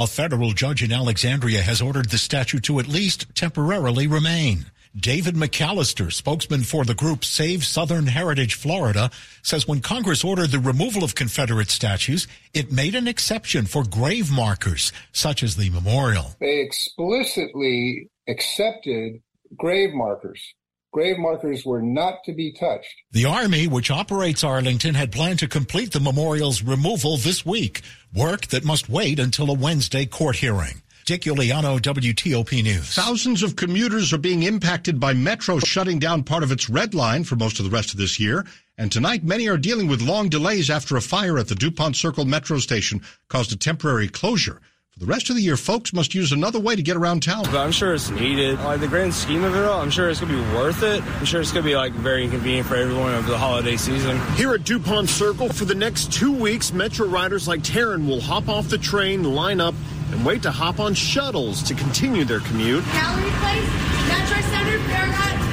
A 0.00 0.06
federal 0.06 0.52
judge 0.52 0.82
in 0.82 0.92
Alexandria 0.92 1.60
has 1.60 1.82
ordered 1.82 2.08
the 2.08 2.16
statue 2.16 2.58
to 2.60 2.78
at 2.78 2.88
least 2.88 3.26
temporarily 3.34 4.06
remain. 4.06 4.64
David 4.96 5.34
McAllister, 5.34 6.10
spokesman 6.10 6.62
for 6.62 6.86
the 6.86 6.94
group 6.94 7.22
Save 7.22 7.66
Southern 7.66 8.06
Heritage 8.06 8.54
Florida, 8.54 9.10
says 9.42 9.68
when 9.68 9.80
Congress 9.80 10.24
ordered 10.24 10.52
the 10.52 10.58
removal 10.58 11.04
of 11.04 11.14
Confederate 11.14 11.68
statues, 11.68 12.26
it 12.54 12.72
made 12.72 12.94
an 12.94 13.06
exception 13.06 13.66
for 13.66 13.84
grave 13.84 14.32
markers, 14.32 14.90
such 15.12 15.42
as 15.42 15.56
the 15.56 15.68
memorial. 15.68 16.34
They 16.40 16.60
explicitly 16.60 18.08
accepted 18.26 19.20
grave 19.54 19.92
markers. 19.92 20.42
Grave 20.92 21.18
markers 21.18 21.64
were 21.64 21.80
not 21.80 22.24
to 22.24 22.32
be 22.32 22.50
touched. 22.50 23.02
The 23.12 23.24
Army, 23.24 23.68
which 23.68 23.92
operates 23.92 24.42
Arlington, 24.42 24.94
had 24.94 25.12
planned 25.12 25.38
to 25.38 25.46
complete 25.46 25.92
the 25.92 26.00
memorial's 26.00 26.62
removal 26.62 27.16
this 27.16 27.46
week, 27.46 27.82
work 28.12 28.48
that 28.48 28.64
must 28.64 28.88
wait 28.88 29.20
until 29.20 29.50
a 29.50 29.54
Wednesday 29.54 30.04
court 30.04 30.36
hearing. 30.36 30.82
Dick 31.04 31.22
Uliano, 31.22 31.78
WTOP 31.78 32.62
News. 32.64 32.92
Thousands 32.92 33.44
of 33.44 33.54
commuters 33.54 34.12
are 34.12 34.18
being 34.18 34.42
impacted 34.42 34.98
by 34.98 35.14
Metro 35.14 35.60
shutting 35.60 36.00
down 36.00 36.24
part 36.24 36.42
of 36.42 36.50
its 36.50 36.68
red 36.68 36.92
line 36.92 37.22
for 37.22 37.36
most 37.36 37.60
of 37.60 37.64
the 37.64 37.70
rest 37.70 37.92
of 37.92 37.98
this 37.98 38.18
year. 38.18 38.44
And 38.76 38.90
tonight, 38.90 39.22
many 39.22 39.48
are 39.48 39.58
dealing 39.58 39.86
with 39.86 40.02
long 40.02 40.28
delays 40.28 40.70
after 40.70 40.96
a 40.96 41.00
fire 41.00 41.38
at 41.38 41.46
the 41.46 41.54
DuPont 41.54 41.94
Circle 41.94 42.24
Metro 42.24 42.58
station 42.58 43.02
caused 43.28 43.52
a 43.52 43.56
temporary 43.56 44.08
closure. 44.08 44.60
For 45.00 45.06
the 45.06 45.12
rest 45.12 45.30
of 45.30 45.36
the 45.36 45.40
year, 45.40 45.56
folks 45.56 45.94
must 45.94 46.14
use 46.14 46.30
another 46.30 46.60
way 46.60 46.76
to 46.76 46.82
get 46.82 46.94
around 46.94 47.22
town. 47.22 47.44
But 47.44 47.56
I'm 47.56 47.72
sure 47.72 47.94
it's 47.94 48.10
needed. 48.10 48.60
Like 48.60 48.80
the 48.80 48.86
grand 48.86 49.14
scheme 49.14 49.44
of 49.44 49.56
it 49.56 49.64
all, 49.64 49.80
I'm 49.80 49.88
sure 49.88 50.10
it's 50.10 50.20
going 50.20 50.30
to 50.30 50.36
be 50.38 50.54
worth 50.54 50.82
it. 50.82 51.02
I'm 51.02 51.24
sure 51.24 51.40
it's 51.40 51.52
going 51.52 51.64
to 51.64 51.70
be 51.70 51.74
like 51.74 51.94
very 51.94 52.24
inconvenient 52.24 52.68
for 52.68 52.76
everyone 52.76 53.14
over 53.14 53.30
the 53.30 53.38
holiday 53.38 53.78
season. 53.78 54.20
Here 54.34 54.52
at 54.52 54.64
DuPont 54.64 55.08
Circle, 55.08 55.54
for 55.54 55.64
the 55.64 55.74
next 55.74 56.12
two 56.12 56.30
weeks, 56.30 56.74
Metro 56.74 57.06
riders 57.06 57.48
like 57.48 57.62
Taryn 57.62 58.06
will 58.06 58.20
hop 58.20 58.50
off 58.50 58.68
the 58.68 58.76
train, 58.76 59.24
line 59.24 59.58
up, 59.58 59.74
and 60.12 60.22
wait 60.22 60.42
to 60.42 60.50
hop 60.50 60.80
on 60.80 60.92
shuttles 60.92 61.62
to 61.62 61.74
continue 61.74 62.26
their 62.26 62.40
commute. 62.40 62.84
Gallery 62.92 63.30
Place, 63.30 63.70
Metro 64.06 64.40
Center, 64.50 64.78
Farragut, 64.80 65.40
North. 65.40 65.49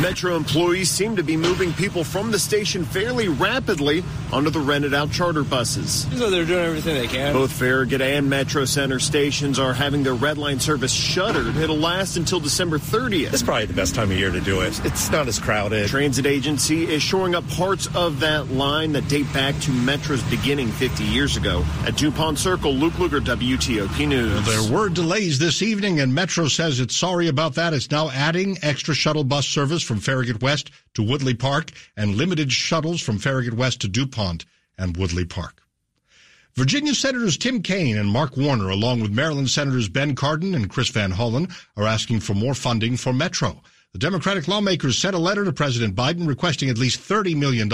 Metro 0.00 0.34
employees 0.34 0.90
seem 0.90 1.14
to 1.14 1.22
be 1.22 1.36
moving 1.36 1.72
people 1.72 2.02
from 2.02 2.32
the 2.32 2.38
station 2.38 2.84
fairly 2.84 3.28
rapidly 3.28 4.02
onto 4.32 4.50
the 4.50 4.58
rented 4.58 4.92
out 4.92 5.10
charter 5.12 5.44
buses. 5.44 6.06
So 6.18 6.30
they're 6.30 6.44
doing 6.44 6.64
everything 6.64 6.96
they 6.96 7.06
can. 7.06 7.32
Both 7.32 7.52
Farragut 7.52 8.02
and 8.02 8.28
Metro 8.28 8.64
Center 8.64 8.98
stations 8.98 9.60
are 9.60 9.72
having 9.72 10.02
their 10.02 10.14
red 10.14 10.36
line 10.36 10.58
service 10.58 10.92
shuttered. 10.92 11.56
It'll 11.56 11.76
last 11.76 12.16
until 12.16 12.40
December 12.40 12.78
30th. 12.78 13.32
It's 13.32 13.42
probably 13.44 13.66
the 13.66 13.74
best 13.74 13.94
time 13.94 14.10
of 14.10 14.18
year 14.18 14.32
to 14.32 14.40
do 14.40 14.62
it. 14.62 14.84
It's 14.84 15.10
not 15.10 15.28
as 15.28 15.38
crowded. 15.38 15.88
Transit 15.88 16.26
agency 16.26 16.92
is 16.92 17.00
shoring 17.00 17.36
up 17.36 17.48
parts 17.50 17.86
of 17.94 18.18
that 18.20 18.50
line 18.50 18.92
that 18.92 19.06
date 19.06 19.32
back 19.32 19.56
to 19.60 19.70
Metro's 19.70 20.22
beginning 20.24 20.68
50 20.72 21.04
years 21.04 21.36
ago. 21.36 21.64
At 21.86 21.96
DuPont 21.96 22.40
Circle, 22.40 22.74
Luke 22.74 22.94
Lukert, 22.94 23.26
WTOP 23.26 24.08
News. 24.08 24.44
There 24.44 24.76
were 24.76 24.88
delays 24.88 25.38
this 25.38 25.62
evening, 25.62 26.00
and 26.00 26.12
Metro 26.12 26.48
says 26.48 26.80
it's 26.80 26.96
sorry 26.96 27.28
about 27.28 27.54
that. 27.54 27.72
It's 27.72 27.90
now 27.92 28.10
adding 28.10 28.58
extra 28.62 28.92
shuttle 28.92 29.22
bus 29.22 29.46
service 29.46 29.83
from 29.84 30.00
Farragut 30.00 30.42
West 30.42 30.70
to 30.94 31.02
Woodley 31.02 31.34
Park 31.34 31.70
and 31.96 32.16
limited 32.16 32.50
shuttles 32.50 33.00
from 33.00 33.18
Farragut 33.18 33.54
West 33.54 33.80
to 33.82 33.88
DuPont 33.88 34.44
and 34.76 34.96
Woodley 34.96 35.24
Park. 35.24 35.62
Virginia 36.54 36.94
Senators 36.94 37.36
Tim 37.36 37.62
Kaine 37.62 37.96
and 37.96 38.08
Mark 38.08 38.36
Warner, 38.36 38.68
along 38.68 39.00
with 39.00 39.10
Maryland 39.10 39.50
Senators 39.50 39.88
Ben 39.88 40.14
Cardin 40.14 40.54
and 40.54 40.70
Chris 40.70 40.88
Van 40.88 41.12
Hollen, 41.12 41.52
are 41.76 41.86
asking 41.86 42.20
for 42.20 42.34
more 42.34 42.54
funding 42.54 42.96
for 42.96 43.12
Metro. 43.12 43.60
The 43.92 43.98
Democratic 43.98 44.48
lawmakers 44.48 44.96
sent 44.96 45.16
a 45.16 45.18
letter 45.18 45.44
to 45.44 45.52
President 45.52 45.94
Biden 45.94 46.28
requesting 46.28 46.70
at 46.70 46.78
least 46.78 47.00
$30 47.00 47.36
million 47.36 47.68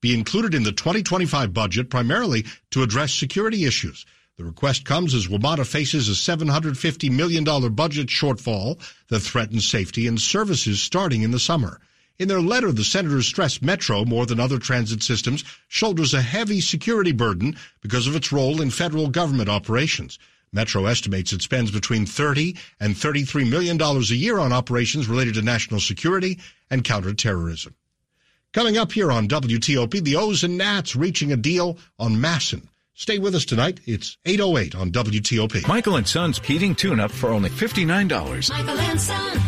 be 0.00 0.14
included 0.14 0.54
in 0.54 0.62
the 0.62 0.72
2025 0.72 1.52
budget, 1.52 1.90
primarily 1.90 2.44
to 2.70 2.82
address 2.82 3.12
security 3.12 3.64
issues. 3.64 4.06
The 4.38 4.44
request 4.44 4.84
comes 4.84 5.14
as 5.14 5.26
WMATA 5.26 5.66
faces 5.66 6.08
a 6.08 6.12
$750 6.12 7.10
million 7.10 7.42
budget 7.74 8.06
shortfall 8.06 8.78
that 9.08 9.18
threatens 9.18 9.66
safety 9.66 10.06
and 10.06 10.20
services 10.20 10.80
starting 10.80 11.22
in 11.22 11.32
the 11.32 11.40
summer. 11.40 11.80
In 12.20 12.28
their 12.28 12.40
letter, 12.40 12.70
the 12.70 12.84
senators 12.84 13.26
stressed 13.26 13.62
Metro, 13.62 14.04
more 14.04 14.26
than 14.26 14.38
other 14.38 14.60
transit 14.60 15.02
systems, 15.02 15.42
shoulders 15.66 16.14
a 16.14 16.22
heavy 16.22 16.60
security 16.60 17.10
burden 17.10 17.56
because 17.80 18.06
of 18.06 18.14
its 18.14 18.30
role 18.30 18.62
in 18.62 18.70
federal 18.70 19.08
government 19.08 19.48
operations. 19.48 20.20
Metro 20.52 20.86
estimates 20.86 21.32
it 21.32 21.42
spends 21.42 21.72
between 21.72 22.06
30 22.06 22.56
and 22.78 22.96
33 22.96 23.42
million 23.42 23.76
dollars 23.76 24.12
a 24.12 24.16
year 24.16 24.38
on 24.38 24.52
operations 24.52 25.08
related 25.08 25.34
to 25.34 25.42
national 25.42 25.80
security 25.80 26.38
and 26.70 26.84
counterterrorism. 26.84 27.74
Coming 28.52 28.78
up 28.78 28.92
here 28.92 29.10
on 29.10 29.26
WTOP, 29.26 30.04
the 30.04 30.14
O's 30.14 30.44
and 30.44 30.56
Nats 30.56 30.94
reaching 30.94 31.32
a 31.32 31.36
deal 31.36 31.76
on 31.98 32.14
MASN. 32.14 32.68
Stay 32.98 33.18
with 33.18 33.32
us 33.36 33.44
tonight. 33.44 33.78
It's 33.86 34.18
808 34.26 34.74
on 34.74 34.90
WTOP. 34.90 35.68
Michael 35.68 35.94
and 35.94 36.08
Son's 36.08 36.40
heating 36.40 36.74
tune-up 36.74 37.12
for 37.12 37.28
only 37.28 37.48
$59. 37.48 38.50
Michael 38.50 38.76
and 38.76 39.00
Son. 39.00 39.38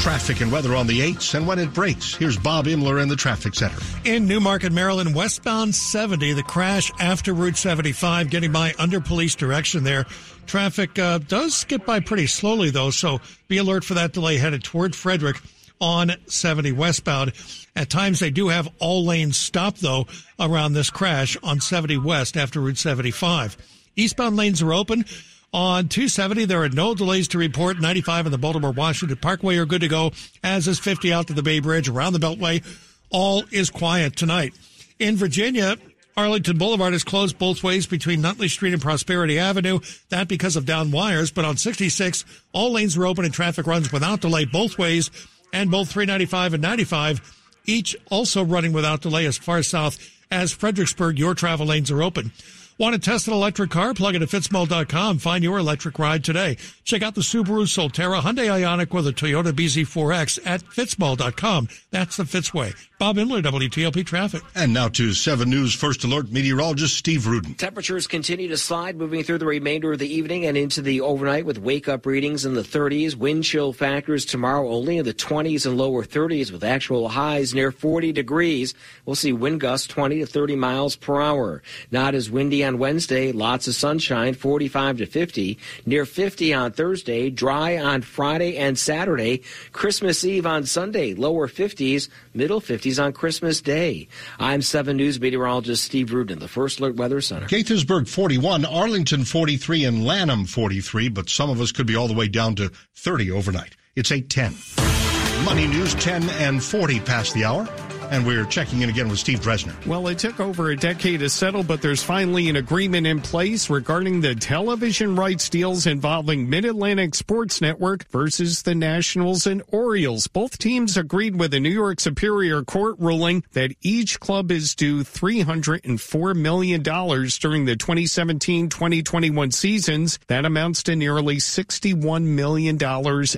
Traffic 0.00 0.40
and 0.40 0.50
weather 0.50 0.74
on 0.74 0.86
the 0.86 1.00
8s 1.00 1.34
and 1.34 1.46
when 1.46 1.58
it 1.58 1.74
breaks. 1.74 2.14
Here's 2.14 2.38
Bob 2.38 2.64
Imler 2.64 3.02
in 3.02 3.08
the 3.08 3.16
traffic 3.16 3.54
center. 3.54 3.76
In 4.06 4.26
Newmarket, 4.26 4.72
Maryland, 4.72 5.14
westbound 5.14 5.74
70, 5.74 6.32
the 6.32 6.42
crash 6.42 6.90
after 6.98 7.34
Route 7.34 7.58
75, 7.58 8.30
getting 8.30 8.50
by 8.50 8.72
under 8.78 8.98
police 8.98 9.34
direction 9.34 9.84
there. 9.84 10.06
Traffic 10.46 10.98
uh, 10.98 11.18
does 11.18 11.54
skip 11.54 11.84
by 11.84 12.00
pretty 12.00 12.26
slowly, 12.26 12.70
though, 12.70 12.90
so 12.90 13.20
be 13.46 13.58
alert 13.58 13.84
for 13.84 13.92
that 13.92 14.14
delay 14.14 14.38
headed 14.38 14.64
toward 14.64 14.96
Frederick 14.96 15.36
on 15.80 16.12
70 16.26 16.72
westbound. 16.72 17.32
At 17.76 17.90
times, 17.90 18.20
they 18.20 18.30
do 18.30 18.48
have 18.48 18.68
all 18.78 19.04
lanes 19.04 19.36
stopped, 19.36 19.80
though, 19.80 20.06
around 20.38 20.72
this 20.72 20.90
crash 20.90 21.36
on 21.42 21.60
70 21.60 21.98
west 21.98 22.36
after 22.36 22.60
Route 22.60 22.78
75. 22.78 23.56
Eastbound 23.96 24.36
lanes 24.36 24.62
are 24.62 24.72
open. 24.72 25.04
On 25.52 25.88
270, 25.88 26.44
there 26.44 26.62
are 26.62 26.68
no 26.68 26.94
delays 26.94 27.28
to 27.28 27.38
report. 27.38 27.80
95 27.80 28.26
and 28.26 28.32
the 28.32 28.38
Baltimore 28.38 28.72
Washington 28.72 29.16
Parkway 29.16 29.56
are 29.56 29.64
good 29.64 29.80
to 29.80 29.88
go, 29.88 30.12
as 30.44 30.68
is 30.68 30.78
50 30.78 31.12
out 31.12 31.28
to 31.28 31.32
the 31.32 31.42
Bay 31.42 31.60
Bridge 31.60 31.88
around 31.88 32.12
the 32.12 32.18
Beltway. 32.18 32.62
All 33.10 33.44
is 33.50 33.70
quiet 33.70 34.14
tonight. 34.14 34.52
In 34.98 35.16
Virginia, 35.16 35.76
Arlington 36.18 36.58
Boulevard 36.58 36.92
is 36.92 37.04
closed 37.04 37.38
both 37.38 37.62
ways 37.62 37.86
between 37.86 38.20
Nutley 38.20 38.48
Street 38.48 38.72
and 38.74 38.82
Prosperity 38.82 39.38
Avenue. 39.38 39.78
That 40.10 40.28
because 40.28 40.56
of 40.56 40.66
down 40.66 40.90
wires. 40.90 41.30
But 41.30 41.44
on 41.44 41.56
66, 41.56 42.24
all 42.52 42.72
lanes 42.72 42.96
are 42.96 43.06
open 43.06 43.24
and 43.24 43.32
traffic 43.32 43.66
runs 43.66 43.90
without 43.90 44.20
delay 44.20 44.44
both 44.44 44.76
ways. 44.76 45.10
And 45.52 45.70
both 45.70 45.90
395 45.90 46.54
and 46.54 46.62
95, 46.62 47.42
each 47.66 47.96
also 48.10 48.44
running 48.44 48.72
without 48.72 49.00
delay 49.00 49.26
as 49.26 49.38
far 49.38 49.62
south 49.62 49.98
as 50.30 50.52
Fredericksburg. 50.52 51.18
Your 51.18 51.34
travel 51.34 51.66
lanes 51.66 51.90
are 51.90 52.02
open. 52.02 52.32
Want 52.78 52.94
to 52.94 53.00
test 53.00 53.26
an 53.26 53.34
electric 53.34 53.70
car? 53.70 53.92
Plug 53.92 54.14
it 54.14 54.22
at 54.22 54.28
fitzmall.com. 54.28 55.18
Find 55.18 55.42
your 55.42 55.58
electric 55.58 55.98
ride 55.98 56.22
today. 56.22 56.58
Check 56.84 57.02
out 57.02 57.16
the 57.16 57.22
Subaru 57.22 57.64
Solterra, 57.66 58.20
Hyundai 58.20 58.46
Ioniq, 58.46 58.92
with 58.92 59.08
a 59.08 59.12
Toyota 59.12 59.50
BZ4X 59.50 60.38
at 60.46 60.62
fitzmall.com. 60.62 61.68
That's 61.90 62.16
the 62.16 62.22
Fitzway. 62.22 62.76
Bob 62.98 63.16
Imler, 63.16 63.42
WTOP 63.42 64.04
Traffic. 64.06 64.42
And 64.56 64.72
now 64.72 64.88
to 64.88 65.12
7 65.12 65.48
News 65.48 65.72
First 65.72 66.02
Alert 66.02 66.32
meteorologist 66.32 66.96
Steve 66.96 67.26
Rudin. 67.26 67.54
Temperatures 67.54 68.08
continue 68.08 68.48
to 68.48 68.56
slide 68.56 68.96
moving 68.96 69.22
through 69.22 69.38
the 69.38 69.46
remainder 69.46 69.92
of 69.92 70.00
the 70.00 70.12
evening 70.12 70.46
and 70.46 70.56
into 70.56 70.82
the 70.82 71.00
overnight 71.00 71.46
with 71.46 71.58
wake 71.58 71.88
up 71.88 72.06
readings 72.06 72.44
in 72.44 72.54
the 72.54 72.62
30s. 72.62 73.14
Wind 73.14 73.44
chill 73.44 73.72
factors 73.72 74.24
tomorrow 74.24 74.68
only 74.68 74.98
in 74.98 75.04
the 75.04 75.14
20s 75.14 75.64
and 75.64 75.76
lower 75.76 76.04
30s 76.04 76.50
with 76.50 76.64
actual 76.64 77.08
highs 77.08 77.54
near 77.54 77.70
40 77.70 78.12
degrees. 78.12 78.74
We'll 79.04 79.14
see 79.14 79.32
wind 79.32 79.60
gusts 79.60 79.86
20 79.88 80.18
to 80.20 80.26
30 80.26 80.56
miles 80.56 80.96
per 80.96 81.20
hour. 81.20 81.62
Not 81.92 82.16
as 82.16 82.30
windy 82.30 82.64
on 82.68 82.78
Wednesday. 82.78 83.32
Lots 83.32 83.66
of 83.66 83.74
sunshine, 83.74 84.34
45 84.34 84.98
to 84.98 85.06
50. 85.06 85.58
Near 85.86 86.04
50 86.04 86.54
on 86.54 86.72
Thursday. 86.72 87.30
Dry 87.30 87.78
on 87.78 88.02
Friday 88.02 88.56
and 88.56 88.78
Saturday. 88.78 89.42
Christmas 89.72 90.24
Eve 90.24 90.46
on 90.46 90.64
Sunday. 90.66 91.14
Lower 91.14 91.48
50s, 91.48 92.08
middle 92.34 92.60
50s 92.60 93.02
on 93.02 93.12
Christmas 93.12 93.60
Day. 93.60 94.06
I'm 94.38 94.62
7 94.62 94.96
News 94.96 95.20
meteorologist 95.20 95.82
Steve 95.82 96.12
Rudin, 96.12 96.38
the 96.38 96.48
First 96.48 96.78
Alert 96.78 96.96
Weather 96.96 97.20
Center. 97.20 97.46
Gaithersburg 97.46 98.08
41, 98.08 98.64
Arlington 98.64 99.24
43, 99.24 99.84
and 99.84 100.04
Lanham 100.04 100.44
43, 100.44 101.08
but 101.08 101.28
some 101.28 101.50
of 101.50 101.60
us 101.60 101.72
could 101.72 101.86
be 101.86 101.96
all 101.96 102.06
the 102.06 102.14
way 102.14 102.28
down 102.28 102.54
to 102.56 102.70
30 102.96 103.32
overnight. 103.32 103.74
It's 103.96 104.12
810. 104.12 105.44
Money 105.44 105.66
News 105.66 105.94
10 105.94 106.28
and 106.30 106.62
40 106.62 107.00
past 107.00 107.32
the 107.32 107.44
hour. 107.44 107.66
And 108.10 108.26
we're 108.26 108.46
checking 108.46 108.80
in 108.80 108.88
again 108.88 109.08
with 109.08 109.18
Steve 109.18 109.40
Dresner. 109.40 109.74
Well, 109.86 110.08
it 110.08 110.18
took 110.18 110.40
over 110.40 110.70
a 110.70 110.76
decade 110.76 111.20
to 111.20 111.28
settle, 111.28 111.62
but 111.62 111.82
there's 111.82 112.02
finally 112.02 112.48
an 112.48 112.56
agreement 112.56 113.06
in 113.06 113.20
place 113.20 113.68
regarding 113.68 114.22
the 114.22 114.34
television 114.34 115.14
rights 115.14 115.50
deals 115.50 115.86
involving 115.86 116.48
Mid 116.48 116.64
Atlantic 116.64 117.14
Sports 117.14 117.60
Network 117.60 118.08
versus 118.08 118.62
the 118.62 118.74
Nationals 118.74 119.46
and 119.46 119.62
Orioles. 119.68 120.26
Both 120.26 120.58
teams 120.58 120.96
agreed 120.96 121.36
with 121.36 121.52
a 121.52 121.60
New 121.60 121.68
York 121.68 122.00
Superior 122.00 122.62
Court 122.62 122.96
ruling 122.98 123.44
that 123.52 123.72
each 123.82 124.20
club 124.20 124.50
is 124.50 124.74
due 124.74 125.02
$304 125.02 126.34
million 126.34 126.82
during 126.82 127.64
the 127.66 127.76
2017 127.76 128.70
2021 128.70 129.50
seasons. 129.50 130.18
That 130.28 130.46
amounts 130.46 130.82
to 130.84 130.96
nearly 130.96 131.36
$61 131.36 132.22
million 132.22 132.78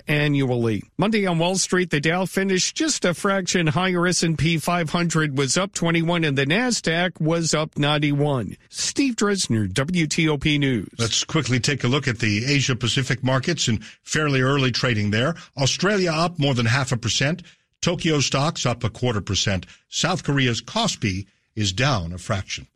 annually. 0.07 0.85
Monday 0.97 1.27
on 1.27 1.39
Wall 1.39 1.57
Street, 1.57 1.91
the 1.91 2.01
Dow 2.01 2.25
finished 2.27 2.77
just 2.77 3.05
a 3.05 3.15
fraction 3.15 3.67
higher 3.67 4.07
S&P 4.07 4.59
500 4.61 5.37
was 5.37 5.57
up 5.57 5.73
21 5.73 6.25
and 6.25 6.37
the 6.37 6.47
NASDAQ 6.47 7.21
was 7.21 7.55
up 7.55 7.77
91. 7.79 8.57
Steve 8.69 9.17
Dresner, 9.17 9.69
WTOP 9.69 10.59
News. 10.59 10.89
Let's 10.99 11.25
quickly 11.25 11.59
take 11.59 11.85
a 11.85 11.89
look 11.89 12.07
at 12.07 12.19
the 12.19 12.45
Asia 12.45 12.77
Pacific 12.77 13.25
markets 13.25 13.69
and 13.69 13.85
fairly 14.03 14.41
early 14.41 14.71
trading 14.71 15.11
there. 15.11 15.35
Australia 15.57 16.13
up 16.13 16.39
more 16.39 16.55
than 16.55 16.67
half 16.67 16.93
a 16.93 16.97
percent. 16.97 17.43
Tokyo 17.81 18.21
stocks 18.21 18.67
up 18.67 18.85
a 18.85 18.91
quarter 18.91 19.21
percent. 19.21 19.67
South 19.89 20.23
Korea's 20.23 20.61
Kospi 20.61 21.27
is 21.57 21.73
down 21.73 22.13
a 22.13 22.19
fraction. 22.19 22.67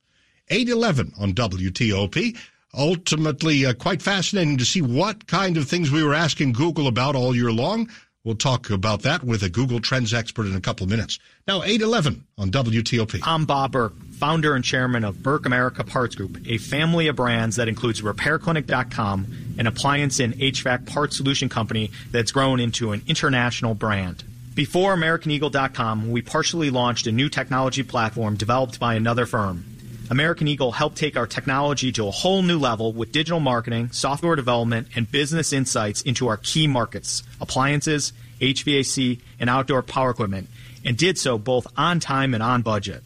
811 0.48 1.12
on 1.18 1.32
WTOP. 1.32 2.36
Ultimately, 2.76 3.66
uh, 3.66 3.74
quite 3.74 4.02
fascinating 4.02 4.58
to 4.58 4.64
see 4.64 4.82
what 4.82 5.26
kind 5.26 5.56
of 5.56 5.68
things 5.68 5.90
we 5.90 6.02
were 6.02 6.14
asking 6.14 6.52
Google 6.52 6.88
about 6.88 7.14
all 7.14 7.36
year 7.36 7.52
long. 7.52 7.88
We'll 8.24 8.36
talk 8.36 8.70
about 8.70 9.02
that 9.02 9.22
with 9.22 9.42
a 9.42 9.50
Google 9.50 9.80
Trends 9.80 10.14
expert 10.14 10.46
in 10.46 10.56
a 10.56 10.60
couple 10.60 10.84
of 10.84 10.90
minutes. 10.90 11.18
Now, 11.46 11.62
811 11.62 12.24
on 12.38 12.50
WTOP. 12.50 13.20
I'm 13.22 13.44
Bob 13.44 13.72
Burke, 13.72 13.92
founder 14.12 14.54
and 14.54 14.64
chairman 14.64 15.04
of 15.04 15.22
Burke 15.22 15.44
America 15.44 15.84
Parts 15.84 16.14
Group, 16.14 16.38
a 16.46 16.56
family 16.56 17.08
of 17.08 17.16
brands 17.16 17.56
that 17.56 17.68
includes 17.68 18.00
RepairClinic.com, 18.00 19.56
an 19.58 19.66
appliance 19.66 20.20
and 20.20 20.32
HVAC 20.36 20.86
parts 20.86 21.18
solution 21.18 21.50
company 21.50 21.90
that's 22.12 22.32
grown 22.32 22.60
into 22.60 22.92
an 22.92 23.02
international 23.06 23.74
brand. 23.74 24.24
Before 24.54 24.96
AmericanEagle.com, 24.96 26.10
we 26.10 26.22
partially 26.22 26.70
launched 26.70 27.06
a 27.06 27.12
new 27.12 27.28
technology 27.28 27.82
platform 27.82 28.36
developed 28.36 28.80
by 28.80 28.94
another 28.94 29.26
firm. 29.26 29.66
American 30.10 30.48
Eagle 30.48 30.72
helped 30.72 30.96
take 30.96 31.16
our 31.16 31.26
technology 31.26 31.90
to 31.92 32.06
a 32.06 32.10
whole 32.10 32.42
new 32.42 32.58
level 32.58 32.92
with 32.92 33.10
digital 33.10 33.40
marketing, 33.40 33.90
software 33.90 34.36
development, 34.36 34.88
and 34.94 35.10
business 35.10 35.52
insights 35.52 36.02
into 36.02 36.28
our 36.28 36.36
key 36.36 36.66
markets 36.66 37.22
appliances, 37.40 38.12
HVAC, 38.40 39.20
and 39.40 39.48
outdoor 39.48 39.82
power 39.82 40.10
equipment, 40.10 40.48
and 40.84 40.96
did 40.96 41.18
so 41.18 41.38
both 41.38 41.66
on 41.76 42.00
time 42.00 42.34
and 42.34 42.42
on 42.42 42.62
budget. 42.62 43.02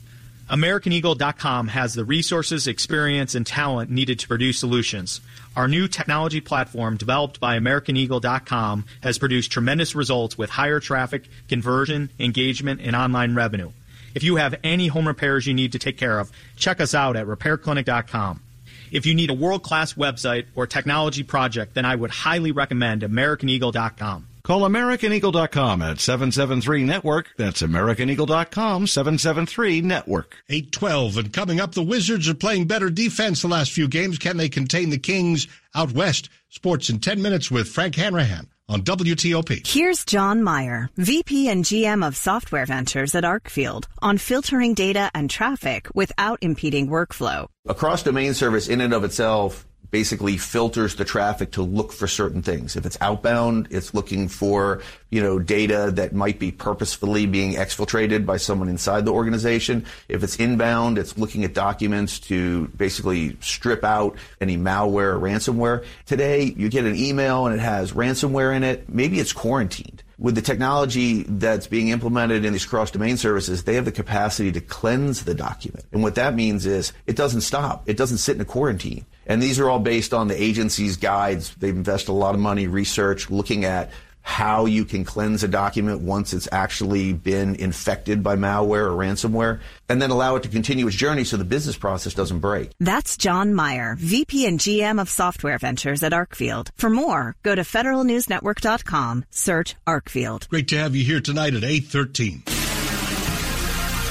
AmericanEagle.com 0.50 1.68
has 1.68 1.94
the 1.94 2.04
resources, 2.04 2.66
experience, 2.66 3.34
and 3.34 3.46
talent 3.46 3.90
needed 3.90 4.18
to 4.18 4.28
produce 4.28 4.58
solutions. 4.58 5.20
Our 5.54 5.68
new 5.68 5.88
technology 5.88 6.40
platform, 6.40 6.96
developed 6.96 7.38
by 7.38 7.58
AmericanEagle.com, 7.58 8.86
has 9.02 9.18
produced 9.18 9.52
tremendous 9.52 9.94
results 9.94 10.38
with 10.38 10.50
higher 10.50 10.80
traffic, 10.80 11.24
conversion, 11.48 12.10
engagement, 12.18 12.80
and 12.80 12.96
online 12.96 13.34
revenue. 13.34 13.70
If 14.14 14.22
you 14.22 14.36
have 14.36 14.54
any 14.64 14.88
home 14.88 15.06
repairs 15.06 15.46
you 15.46 15.54
need 15.54 15.72
to 15.72 15.78
take 15.78 15.96
care 15.96 16.18
of, 16.18 16.30
check 16.56 16.80
us 16.80 16.94
out 16.94 17.16
at 17.16 17.26
repairclinic.com. 17.26 18.42
If 18.90 19.06
you 19.06 19.14
need 19.14 19.30
a 19.30 19.34
world 19.34 19.62
class 19.62 19.94
website 19.94 20.46
or 20.54 20.66
technology 20.66 21.22
project, 21.22 21.74
then 21.74 21.84
I 21.84 21.94
would 21.94 22.10
highly 22.10 22.52
recommend 22.52 23.02
AmericanEagle.com. 23.02 24.26
Call 24.42 24.62
AmericanEagle.com 24.62 25.82
at 25.82 26.00
773 26.00 26.84
Network. 26.84 27.28
That's 27.36 27.60
AmericanEagle.com 27.60 28.86
773 28.86 29.82
Network. 29.82 30.36
812. 30.48 31.18
And 31.18 31.32
coming 31.32 31.60
up, 31.60 31.72
the 31.72 31.82
Wizards 31.82 32.30
are 32.30 32.34
playing 32.34 32.66
better 32.66 32.88
defense 32.88 33.42
the 33.42 33.48
last 33.48 33.72
few 33.72 33.88
games. 33.88 34.16
Can 34.16 34.38
they 34.38 34.48
contain 34.48 34.88
the 34.88 34.98
Kings 34.98 35.48
out 35.74 35.92
west? 35.92 36.30
Sports 36.48 36.88
in 36.88 36.98
10 36.98 37.20
minutes 37.20 37.50
with 37.50 37.68
Frank 37.68 37.94
Hanrahan 37.96 38.48
on 38.68 38.82
WTOP. 38.82 39.66
Here's 39.66 40.04
John 40.04 40.42
Meyer, 40.42 40.90
VP 40.96 41.48
and 41.48 41.64
GM 41.64 42.06
of 42.06 42.16
Software 42.16 42.66
Ventures 42.66 43.14
at 43.14 43.24
Arcfield, 43.24 43.86
on 44.00 44.18
filtering 44.18 44.74
data 44.74 45.10
and 45.14 45.30
traffic 45.30 45.88
without 45.94 46.38
impeding 46.42 46.88
workflow. 46.88 47.48
A 47.66 47.74
cross 47.74 48.02
domain 48.02 48.34
service 48.34 48.68
in 48.68 48.80
and 48.80 48.92
of 48.92 49.04
itself 49.04 49.67
basically 49.90 50.36
filters 50.36 50.96
the 50.96 51.04
traffic 51.04 51.52
to 51.52 51.62
look 51.62 51.92
for 51.92 52.06
certain 52.06 52.42
things. 52.42 52.76
If 52.76 52.84
it's 52.84 52.98
outbound, 53.00 53.68
it's 53.70 53.94
looking 53.94 54.28
for, 54.28 54.82
you 55.10 55.22
know, 55.22 55.38
data 55.38 55.90
that 55.94 56.12
might 56.12 56.38
be 56.38 56.52
purposefully 56.52 57.26
being 57.26 57.54
exfiltrated 57.54 58.26
by 58.26 58.36
someone 58.36 58.68
inside 58.68 59.04
the 59.04 59.12
organization. 59.12 59.86
If 60.08 60.22
it's 60.22 60.36
inbound, 60.36 60.98
it's 60.98 61.16
looking 61.16 61.44
at 61.44 61.54
documents 61.54 62.18
to 62.20 62.68
basically 62.68 63.36
strip 63.40 63.84
out 63.84 64.16
any 64.40 64.56
malware 64.56 65.14
or 65.14 65.18
ransomware. 65.18 65.84
Today, 66.06 66.54
you 66.56 66.68
get 66.68 66.84
an 66.84 66.96
email 66.96 67.46
and 67.46 67.54
it 67.54 67.62
has 67.62 67.92
ransomware 67.92 68.54
in 68.54 68.64
it. 68.64 68.88
Maybe 68.88 69.20
it's 69.20 69.32
quarantined 69.32 70.02
with 70.18 70.34
the 70.34 70.42
technology 70.42 71.22
that's 71.22 71.68
being 71.68 71.88
implemented 71.88 72.44
in 72.44 72.52
these 72.52 72.66
cross 72.66 72.90
domain 72.90 73.16
services, 73.16 73.62
they 73.62 73.74
have 73.74 73.84
the 73.84 73.92
capacity 73.92 74.50
to 74.50 74.60
cleanse 74.60 75.24
the 75.24 75.34
document. 75.34 75.84
And 75.92 76.02
what 76.02 76.16
that 76.16 76.34
means 76.34 76.66
is 76.66 76.92
it 77.06 77.14
doesn't 77.14 77.42
stop. 77.42 77.88
It 77.88 77.96
doesn't 77.96 78.18
sit 78.18 78.34
in 78.34 78.40
a 78.40 78.44
quarantine. 78.44 79.06
And 79.28 79.42
these 79.42 79.60
are 79.60 79.68
all 79.68 79.78
based 79.78 80.14
on 80.14 80.28
the 80.28 80.42
agency's 80.42 80.96
guides. 80.96 81.54
They've 81.56 81.76
invested 81.76 82.10
a 82.10 82.12
lot 82.12 82.34
of 82.34 82.40
money, 82.40 82.66
research, 82.66 83.30
looking 83.30 83.64
at 83.64 83.90
how 84.28 84.66
you 84.66 84.84
can 84.84 85.04
cleanse 85.04 85.42
a 85.42 85.48
document 85.48 86.02
once 86.02 86.34
it's 86.34 86.48
actually 86.52 87.14
been 87.14 87.54
infected 87.54 88.22
by 88.22 88.36
malware 88.36 88.86
or 88.86 88.90
ransomware, 88.90 89.60
and 89.88 90.02
then 90.02 90.10
allow 90.10 90.36
it 90.36 90.42
to 90.42 90.50
continue 90.50 90.86
its 90.86 90.96
journey 90.96 91.24
so 91.24 91.38
the 91.38 91.44
business 91.44 91.78
process 91.78 92.12
doesn't 92.12 92.40
break. 92.40 92.70
That's 92.78 93.16
John 93.16 93.54
Meyer, 93.54 93.96
VP 93.98 94.46
and 94.46 94.60
GM 94.60 95.00
of 95.00 95.08
Software 95.08 95.56
Ventures 95.56 96.02
at 96.02 96.12
Arcfield. 96.12 96.68
For 96.76 96.90
more, 96.90 97.36
go 97.42 97.54
to 97.54 97.62
federalnewsnetwork.com, 97.62 99.24
search 99.30 99.76
Arcfield. 99.86 100.46
Great 100.48 100.68
to 100.68 100.78
have 100.78 100.94
you 100.94 101.04
here 101.04 101.20
tonight 101.20 101.54
at 101.54 101.64
813. 101.64 102.57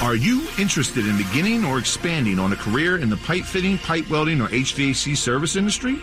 Are 0.00 0.14
you 0.14 0.46
interested 0.58 1.08
in 1.08 1.16
beginning 1.18 1.64
or 1.64 1.80
expanding 1.80 2.38
on 2.38 2.52
a 2.52 2.56
career 2.56 2.98
in 2.98 3.10
the 3.10 3.16
pipe 3.16 3.44
fitting, 3.44 3.78
pipe 3.78 4.08
welding, 4.08 4.40
or 4.40 4.46
HVAC 4.46 5.16
service 5.16 5.56
industry? 5.56 6.00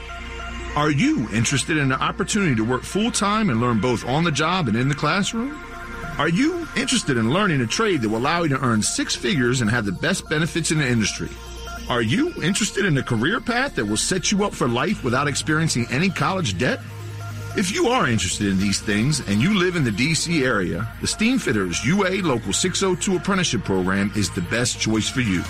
Are 0.75 0.91
you 0.91 1.29
interested 1.31 1.77
in 1.77 1.93
an 1.93 2.01
opportunity 2.01 2.55
to 2.55 2.65
work 2.65 2.83
full 2.83 3.09
time 3.09 3.49
and 3.49 3.61
learn 3.61 3.79
both 3.79 4.05
on 4.05 4.25
the 4.25 4.33
job 4.33 4.67
and 4.67 4.75
in 4.75 4.89
the 4.89 4.95
classroom? 4.95 5.57
Are 6.17 6.27
you 6.27 6.67
interested 6.75 7.15
in 7.15 7.31
learning 7.31 7.61
a 7.61 7.67
trade 7.67 8.01
that 8.01 8.09
will 8.09 8.17
allow 8.17 8.43
you 8.43 8.49
to 8.49 8.61
earn 8.61 8.81
six 8.81 9.15
figures 9.15 9.61
and 9.61 9.69
have 9.69 9.85
the 9.85 9.93
best 9.93 10.27
benefits 10.27 10.71
in 10.71 10.79
the 10.79 10.87
industry? 10.87 11.29
Are 11.87 12.01
you 12.01 12.33
interested 12.43 12.83
in 12.83 12.97
a 12.97 13.03
career 13.03 13.39
path 13.39 13.75
that 13.75 13.85
will 13.85 13.95
set 13.95 14.29
you 14.29 14.43
up 14.43 14.53
for 14.53 14.67
life 14.67 15.05
without 15.05 15.29
experiencing 15.29 15.87
any 15.89 16.09
college 16.09 16.57
debt? 16.57 16.81
If 17.57 17.71
you 17.73 17.87
are 17.87 18.05
interested 18.05 18.47
in 18.47 18.59
these 18.59 18.81
things 18.81 19.21
and 19.29 19.41
you 19.41 19.57
live 19.57 19.77
in 19.77 19.85
the 19.85 19.91
DC 19.91 20.41
area, 20.45 20.91
the 20.99 21.07
Steamfitters 21.07 21.85
UA 21.85 22.27
Local 22.27 22.51
602 22.51 23.15
Apprenticeship 23.15 23.63
Program 23.63 24.11
is 24.13 24.29
the 24.29 24.41
best 24.41 24.77
choice 24.77 25.07
for 25.07 25.21
you. 25.21 25.41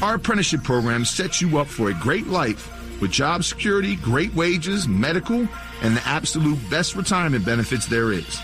Our 0.00 0.14
apprenticeship 0.14 0.62
program 0.62 1.04
sets 1.04 1.42
you 1.42 1.58
up 1.58 1.66
for 1.66 1.90
a 1.90 1.94
great 1.94 2.28
life 2.28 2.72
with 3.02 3.10
job 3.10 3.44
security, 3.44 3.96
great 3.96 4.34
wages, 4.34 4.88
medical, 4.88 5.46
and 5.82 5.94
the 5.94 6.02
absolute 6.06 6.58
best 6.70 6.96
retirement 6.96 7.44
benefits 7.44 7.84
there 7.84 8.10
is. 8.10 8.40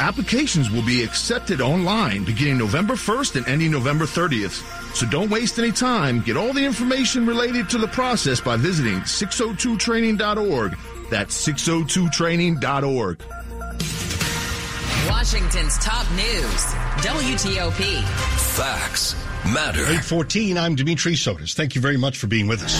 Applications 0.00 0.72
will 0.72 0.84
be 0.84 1.04
accepted 1.04 1.60
online 1.60 2.24
beginning 2.24 2.58
November 2.58 2.94
1st 2.94 3.36
and 3.36 3.46
ending 3.46 3.70
November 3.70 4.06
30th. 4.06 4.64
So 4.96 5.06
don't 5.06 5.30
waste 5.30 5.56
any 5.60 5.70
time. 5.70 6.20
Get 6.20 6.36
all 6.36 6.52
the 6.52 6.64
information 6.64 7.26
related 7.26 7.70
to 7.70 7.78
the 7.78 7.86
process 7.86 8.40
by 8.40 8.56
visiting 8.56 8.98
602training.org. 9.02 10.76
That's 11.12 11.46
602training.org. 11.46 13.22
Washington's 15.10 15.76
top 15.76 16.10
news, 16.12 16.64
WTOP. 17.04 18.02
Facts 18.56 19.14
matter. 19.44 19.80
814, 19.80 20.56
I'm 20.56 20.74
Dimitri 20.74 21.12
Sotis. 21.12 21.52
Thank 21.52 21.74
you 21.74 21.82
very 21.82 21.98
much 21.98 22.16
for 22.16 22.28
being 22.28 22.46
with 22.48 22.64
us. 22.64 22.78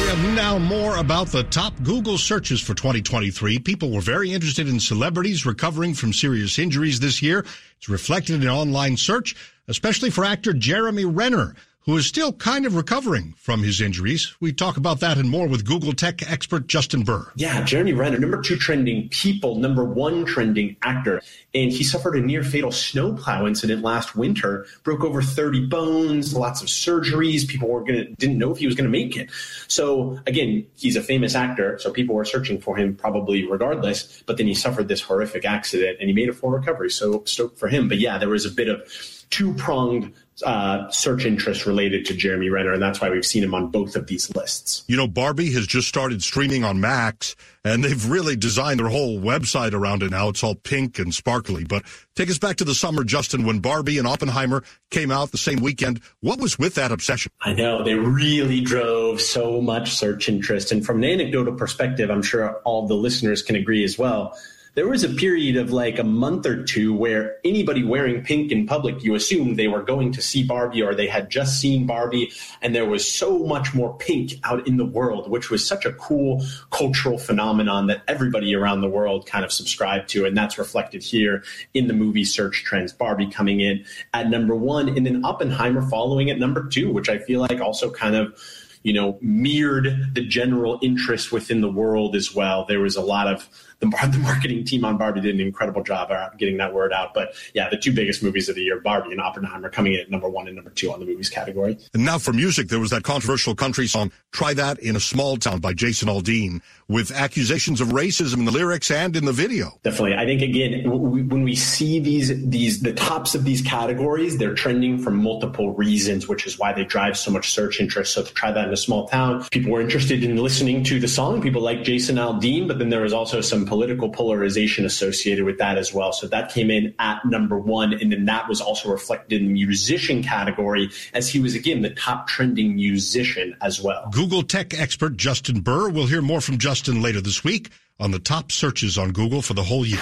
We 0.00 0.08
have 0.08 0.34
now 0.34 0.58
more 0.58 0.96
about 0.96 1.28
the 1.28 1.44
top 1.44 1.80
Google 1.84 2.18
searches 2.18 2.60
for 2.60 2.74
2023. 2.74 3.60
People 3.60 3.92
were 3.92 4.00
very 4.00 4.32
interested 4.32 4.66
in 4.68 4.80
celebrities 4.80 5.46
recovering 5.46 5.94
from 5.94 6.12
serious 6.12 6.58
injuries 6.58 6.98
this 6.98 7.22
year. 7.22 7.46
It's 7.76 7.88
reflected 7.88 8.42
in 8.42 8.48
online 8.48 8.96
search, 8.96 9.36
especially 9.68 10.10
for 10.10 10.24
actor 10.24 10.54
Jeremy 10.54 11.04
Renner 11.04 11.54
who 11.86 11.96
is 11.96 12.06
still 12.06 12.32
kind 12.32 12.64
of 12.64 12.76
recovering 12.76 13.34
from 13.36 13.62
his 13.62 13.80
injuries. 13.80 14.34
We 14.40 14.52
talk 14.52 14.76
about 14.76 15.00
that 15.00 15.18
and 15.18 15.28
more 15.28 15.46
with 15.46 15.66
Google 15.66 15.92
tech 15.92 16.28
expert 16.30 16.66
Justin 16.66 17.02
Burr. 17.02 17.30
Yeah, 17.36 17.62
Jeremy 17.62 17.92
Renner, 17.92 18.18
number 18.18 18.40
two 18.40 18.56
trending 18.56 19.08
people, 19.10 19.56
number 19.56 19.84
one 19.84 20.24
trending 20.24 20.76
actor. 20.82 21.20
And 21.54 21.70
he 21.70 21.84
suffered 21.84 22.16
a 22.16 22.20
near 22.20 22.42
fatal 22.42 22.72
snowplow 22.72 23.46
incident 23.46 23.82
last 23.82 24.16
winter, 24.16 24.66
broke 24.82 25.04
over 25.04 25.20
30 25.20 25.66
bones, 25.66 26.34
lots 26.34 26.62
of 26.62 26.68
surgeries. 26.68 27.46
People 27.46 27.68
were 27.68 27.84
gonna 27.84 28.06
didn't 28.06 28.38
know 28.38 28.50
if 28.50 28.58
he 28.58 28.66
was 28.66 28.74
gonna 28.74 28.88
make 28.88 29.16
it. 29.16 29.30
So 29.68 30.18
again, 30.26 30.66
he's 30.74 30.96
a 30.96 31.02
famous 31.02 31.34
actor, 31.34 31.78
so 31.78 31.90
people 31.90 32.14
were 32.14 32.24
searching 32.24 32.60
for 32.60 32.76
him 32.76 32.96
probably 32.96 33.46
regardless. 33.46 34.22
But 34.26 34.38
then 34.38 34.46
he 34.46 34.54
suffered 34.54 34.88
this 34.88 35.02
horrific 35.02 35.44
accident 35.44 35.98
and 36.00 36.08
he 36.08 36.14
made 36.14 36.30
a 36.30 36.32
full 36.32 36.50
recovery. 36.50 36.90
So 36.90 37.22
stoked 37.26 37.58
for 37.58 37.68
him. 37.68 37.88
But 37.88 37.98
yeah, 37.98 38.16
there 38.16 38.30
was 38.30 38.46
a 38.46 38.50
bit 38.50 38.68
of 38.68 38.82
two 39.30 39.52
pronged 39.54 40.12
uh, 40.42 40.90
search 40.90 41.24
interest 41.24 41.66
related 41.66 42.04
to 42.06 42.14
Jeremy 42.14 42.50
Renner, 42.50 42.72
and 42.72 42.82
that's 42.82 43.00
why 43.00 43.10
we've 43.10 43.24
seen 43.24 43.44
him 43.44 43.54
on 43.54 43.70
both 43.70 43.94
of 43.96 44.06
these 44.06 44.34
lists. 44.34 44.84
You 44.88 44.96
know, 44.96 45.06
Barbie 45.06 45.52
has 45.52 45.66
just 45.66 45.88
started 45.88 46.22
streaming 46.22 46.64
on 46.64 46.80
Max, 46.80 47.36
and 47.64 47.84
they've 47.84 48.08
really 48.08 48.34
designed 48.34 48.80
their 48.80 48.88
whole 48.88 49.20
website 49.20 49.72
around 49.72 50.02
it 50.02 50.10
now. 50.10 50.28
It's 50.28 50.42
all 50.42 50.54
pink 50.54 50.98
and 50.98 51.14
sparkly. 51.14 51.64
But 51.64 51.84
take 52.16 52.30
us 52.30 52.38
back 52.38 52.56
to 52.56 52.64
the 52.64 52.74
summer, 52.74 53.04
Justin, 53.04 53.44
when 53.44 53.60
Barbie 53.60 53.98
and 53.98 54.08
Oppenheimer 54.08 54.64
came 54.90 55.10
out 55.10 55.30
the 55.30 55.38
same 55.38 55.60
weekend. 55.60 56.00
What 56.20 56.40
was 56.40 56.58
with 56.58 56.74
that 56.74 56.90
obsession? 56.90 57.30
I 57.40 57.52
know 57.52 57.84
they 57.84 57.94
really 57.94 58.60
drove 58.60 59.20
so 59.20 59.60
much 59.60 59.92
search 59.92 60.28
interest, 60.28 60.72
and 60.72 60.84
from 60.84 60.98
an 60.98 61.04
anecdotal 61.04 61.54
perspective, 61.54 62.10
I'm 62.10 62.22
sure 62.22 62.60
all 62.64 62.88
the 62.88 62.94
listeners 62.94 63.42
can 63.42 63.56
agree 63.56 63.84
as 63.84 63.98
well 63.98 64.36
there 64.74 64.88
was 64.88 65.04
a 65.04 65.08
period 65.08 65.56
of 65.56 65.72
like 65.72 66.00
a 66.00 66.04
month 66.04 66.46
or 66.46 66.64
two 66.64 66.92
where 66.92 67.36
anybody 67.44 67.84
wearing 67.84 68.24
pink 68.24 68.50
in 68.50 68.66
public, 68.66 69.04
you 69.04 69.14
assumed 69.14 69.56
they 69.56 69.68
were 69.68 69.82
going 69.82 70.10
to 70.12 70.20
see 70.20 70.42
Barbie 70.42 70.82
or 70.82 70.94
they 70.94 71.06
had 71.06 71.30
just 71.30 71.60
seen 71.60 71.86
Barbie. 71.86 72.32
And 72.60 72.74
there 72.74 72.84
was 72.84 73.08
so 73.08 73.38
much 73.38 73.72
more 73.72 73.96
pink 73.96 74.32
out 74.42 74.66
in 74.66 74.76
the 74.76 74.84
world, 74.84 75.30
which 75.30 75.48
was 75.48 75.64
such 75.66 75.84
a 75.84 75.92
cool 75.92 76.44
cultural 76.70 77.18
phenomenon 77.18 77.86
that 77.86 78.02
everybody 78.08 78.54
around 78.54 78.80
the 78.80 78.88
world 78.88 79.26
kind 79.26 79.44
of 79.44 79.52
subscribed 79.52 80.08
to. 80.10 80.24
And 80.24 80.36
that's 80.36 80.58
reflected 80.58 81.04
here 81.04 81.44
in 81.72 81.86
the 81.86 81.94
movie 81.94 82.24
search 82.24 82.64
trends. 82.64 82.92
Barbie 82.92 83.30
coming 83.30 83.60
in 83.60 83.84
at 84.12 84.28
number 84.28 84.56
one 84.56 84.88
and 84.88 85.06
then 85.06 85.24
Oppenheimer 85.24 85.82
following 85.82 86.30
at 86.30 86.38
number 86.38 86.66
two, 86.66 86.92
which 86.92 87.08
I 87.08 87.18
feel 87.18 87.40
like 87.40 87.60
also 87.60 87.92
kind 87.92 88.16
of 88.16 88.36
you 88.84 88.92
know, 88.92 89.18
mirrored 89.22 90.14
the 90.14 90.20
general 90.20 90.78
interest 90.82 91.32
within 91.32 91.62
the 91.62 91.70
world 91.70 92.14
as 92.14 92.34
well. 92.34 92.66
There 92.66 92.80
was 92.80 92.96
a 92.96 93.00
lot 93.00 93.26
of 93.26 93.48
the, 93.90 94.08
the 94.08 94.18
marketing 94.18 94.64
team 94.64 94.84
on 94.84 94.96
Barbie 94.96 95.20
did 95.20 95.34
an 95.34 95.40
incredible 95.40 95.82
job 95.82 96.10
uh, 96.10 96.30
getting 96.38 96.56
that 96.58 96.72
word 96.72 96.92
out. 96.92 97.14
But 97.14 97.34
yeah, 97.54 97.68
the 97.68 97.76
two 97.76 97.92
biggest 97.92 98.22
movies 98.22 98.48
of 98.48 98.54
the 98.54 98.62
year, 98.62 98.80
Barbie 98.80 99.12
and 99.12 99.20
Oppenheimer, 99.20 99.68
are 99.68 99.70
coming 99.70 99.94
in 99.94 100.00
at 100.00 100.10
number 100.10 100.28
one 100.28 100.46
and 100.46 100.56
number 100.56 100.70
two 100.70 100.92
on 100.92 101.00
the 101.00 101.06
movies 101.06 101.28
category. 101.28 101.78
And 101.92 102.04
now 102.04 102.18
for 102.18 102.32
music, 102.32 102.68
there 102.68 102.80
was 102.80 102.90
that 102.90 103.02
controversial 103.02 103.54
country 103.54 103.86
song, 103.86 104.12
Try 104.32 104.54
That 104.54 104.78
in 104.78 104.96
a 104.96 105.00
Small 105.00 105.36
Town 105.36 105.60
by 105.60 105.72
Jason 105.72 106.08
Aldean, 106.08 106.60
with 106.88 107.10
accusations 107.10 107.80
of 107.80 107.88
racism 107.88 108.38
in 108.38 108.44
the 108.44 108.52
lyrics 108.52 108.90
and 108.90 109.16
in 109.16 109.24
the 109.24 109.32
video. 109.32 109.78
Definitely. 109.82 110.16
I 110.16 110.24
think, 110.24 110.42
again, 110.42 110.90
when 110.90 111.42
we 111.42 111.56
see 111.56 112.00
these, 112.00 112.48
these, 112.48 112.82
the 112.82 112.92
tops 112.92 113.34
of 113.34 113.44
these 113.44 113.62
categories, 113.62 114.38
they're 114.38 114.54
trending 114.54 114.98
for 114.98 115.10
multiple 115.10 115.72
reasons, 115.74 116.28
which 116.28 116.46
is 116.46 116.58
why 116.58 116.72
they 116.72 116.84
drive 116.84 117.16
so 117.16 117.30
much 117.30 117.52
search 117.52 117.80
interest. 117.80 118.12
So 118.12 118.22
to 118.22 118.34
try 118.34 118.52
that 118.52 118.68
in 118.68 118.72
a 118.72 118.76
small 118.76 119.08
town, 119.08 119.44
people 119.50 119.72
were 119.72 119.80
interested 119.80 120.22
in 120.22 120.36
listening 120.36 120.84
to 120.84 121.00
the 121.00 121.08
song. 121.08 121.40
People 121.40 121.62
like 121.62 121.82
Jason 121.82 122.16
Aldean, 122.16 122.68
but 122.68 122.78
then 122.78 122.90
there 122.90 123.02
was 123.02 123.12
also 123.12 123.40
some 123.40 123.66
political 123.74 124.08
polarization 124.08 124.84
associated 124.84 125.44
with 125.44 125.58
that 125.58 125.76
as 125.76 125.92
well. 125.92 126.12
So 126.12 126.28
that 126.28 126.52
came 126.52 126.70
in 126.70 126.94
at 127.00 127.24
number 127.24 127.58
one. 127.58 127.92
And 127.92 128.12
then 128.12 128.24
that 128.26 128.48
was 128.48 128.60
also 128.60 128.88
reflected 128.88 129.40
in 129.40 129.48
the 129.48 129.52
musician 129.52 130.22
category 130.22 130.90
as 131.12 131.28
he 131.28 131.40
was, 131.40 131.56
again, 131.56 131.82
the 131.82 131.90
top 131.90 132.28
trending 132.28 132.76
musician 132.76 133.56
as 133.60 133.82
well. 133.82 134.08
Google 134.12 134.44
tech 134.44 134.78
expert 134.78 135.16
Justin 135.16 135.60
Burr. 135.60 135.88
We'll 135.88 136.06
hear 136.06 136.22
more 136.22 136.40
from 136.40 136.58
Justin 136.58 137.02
later 137.02 137.20
this 137.20 137.42
week 137.42 137.70
on 137.98 138.12
the 138.12 138.20
top 138.20 138.52
searches 138.52 138.96
on 138.96 139.10
Google 139.10 139.42
for 139.42 139.54
the 139.54 139.64
whole 139.64 139.84
year. 139.84 139.98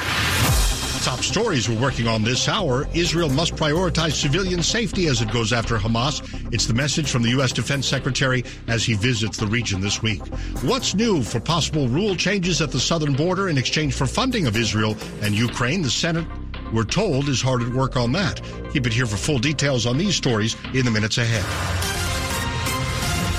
Top 1.02 1.18
stories 1.18 1.68
we're 1.68 1.80
working 1.80 2.06
on 2.06 2.22
this 2.22 2.48
hour. 2.48 2.86
Israel 2.94 3.28
must 3.28 3.56
prioritize 3.56 4.12
civilian 4.12 4.62
safety 4.62 5.08
as 5.08 5.20
it 5.20 5.32
goes 5.32 5.52
after 5.52 5.76
Hamas. 5.76 6.22
It's 6.54 6.66
the 6.66 6.74
message 6.74 7.10
from 7.10 7.22
the 7.22 7.30
U.S. 7.30 7.50
Defense 7.50 7.88
Secretary 7.88 8.44
as 8.68 8.84
he 8.84 8.94
visits 8.94 9.36
the 9.36 9.48
region 9.48 9.80
this 9.80 10.00
week. 10.00 10.24
What's 10.62 10.94
new 10.94 11.24
for 11.24 11.40
possible 11.40 11.88
rule 11.88 12.14
changes 12.14 12.62
at 12.62 12.70
the 12.70 12.78
southern 12.78 13.14
border 13.14 13.48
in 13.48 13.58
exchange 13.58 13.94
for 13.94 14.06
funding 14.06 14.46
of 14.46 14.56
Israel 14.56 14.96
and 15.22 15.34
Ukraine? 15.34 15.82
The 15.82 15.90
Senate, 15.90 16.24
we're 16.72 16.84
told, 16.84 17.28
is 17.28 17.42
hard 17.42 17.62
at 17.62 17.70
work 17.70 17.96
on 17.96 18.12
that. 18.12 18.40
Keep 18.72 18.86
it 18.86 18.92
here 18.92 19.06
for 19.06 19.16
full 19.16 19.40
details 19.40 19.86
on 19.86 19.98
these 19.98 20.14
stories 20.14 20.54
in 20.72 20.84
the 20.84 20.90
minutes 20.92 21.18
ahead. 21.18 21.91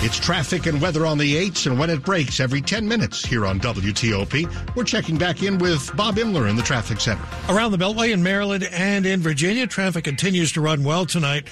It's 0.05 0.19
traffic 0.19 0.65
and 0.65 0.81
weather 0.81 1.05
on 1.05 1.17
the 1.17 1.49
8s 1.49 1.65
and 1.65 1.79
when 1.79 1.89
it 1.89 2.03
breaks 2.03 2.41
every 2.41 2.59
10 2.59 2.85
minutes 2.85 3.25
here 3.25 3.45
on 3.45 3.57
WTOP. 3.61 4.75
We're 4.75 4.83
checking 4.83 5.17
back 5.17 5.43
in 5.43 5.57
with 5.57 5.95
Bob 5.95 6.15
Imler 6.15 6.49
in 6.49 6.57
the 6.57 6.61
traffic 6.61 6.99
center. 6.99 7.23
Around 7.47 7.71
the 7.71 7.77
Beltway 7.77 8.11
in 8.11 8.21
Maryland 8.21 8.67
and 8.69 9.05
in 9.05 9.21
Virginia, 9.21 9.65
traffic 9.65 10.03
continues 10.03 10.51
to 10.51 10.61
run 10.61 10.83
well 10.83 11.05
tonight. 11.05 11.47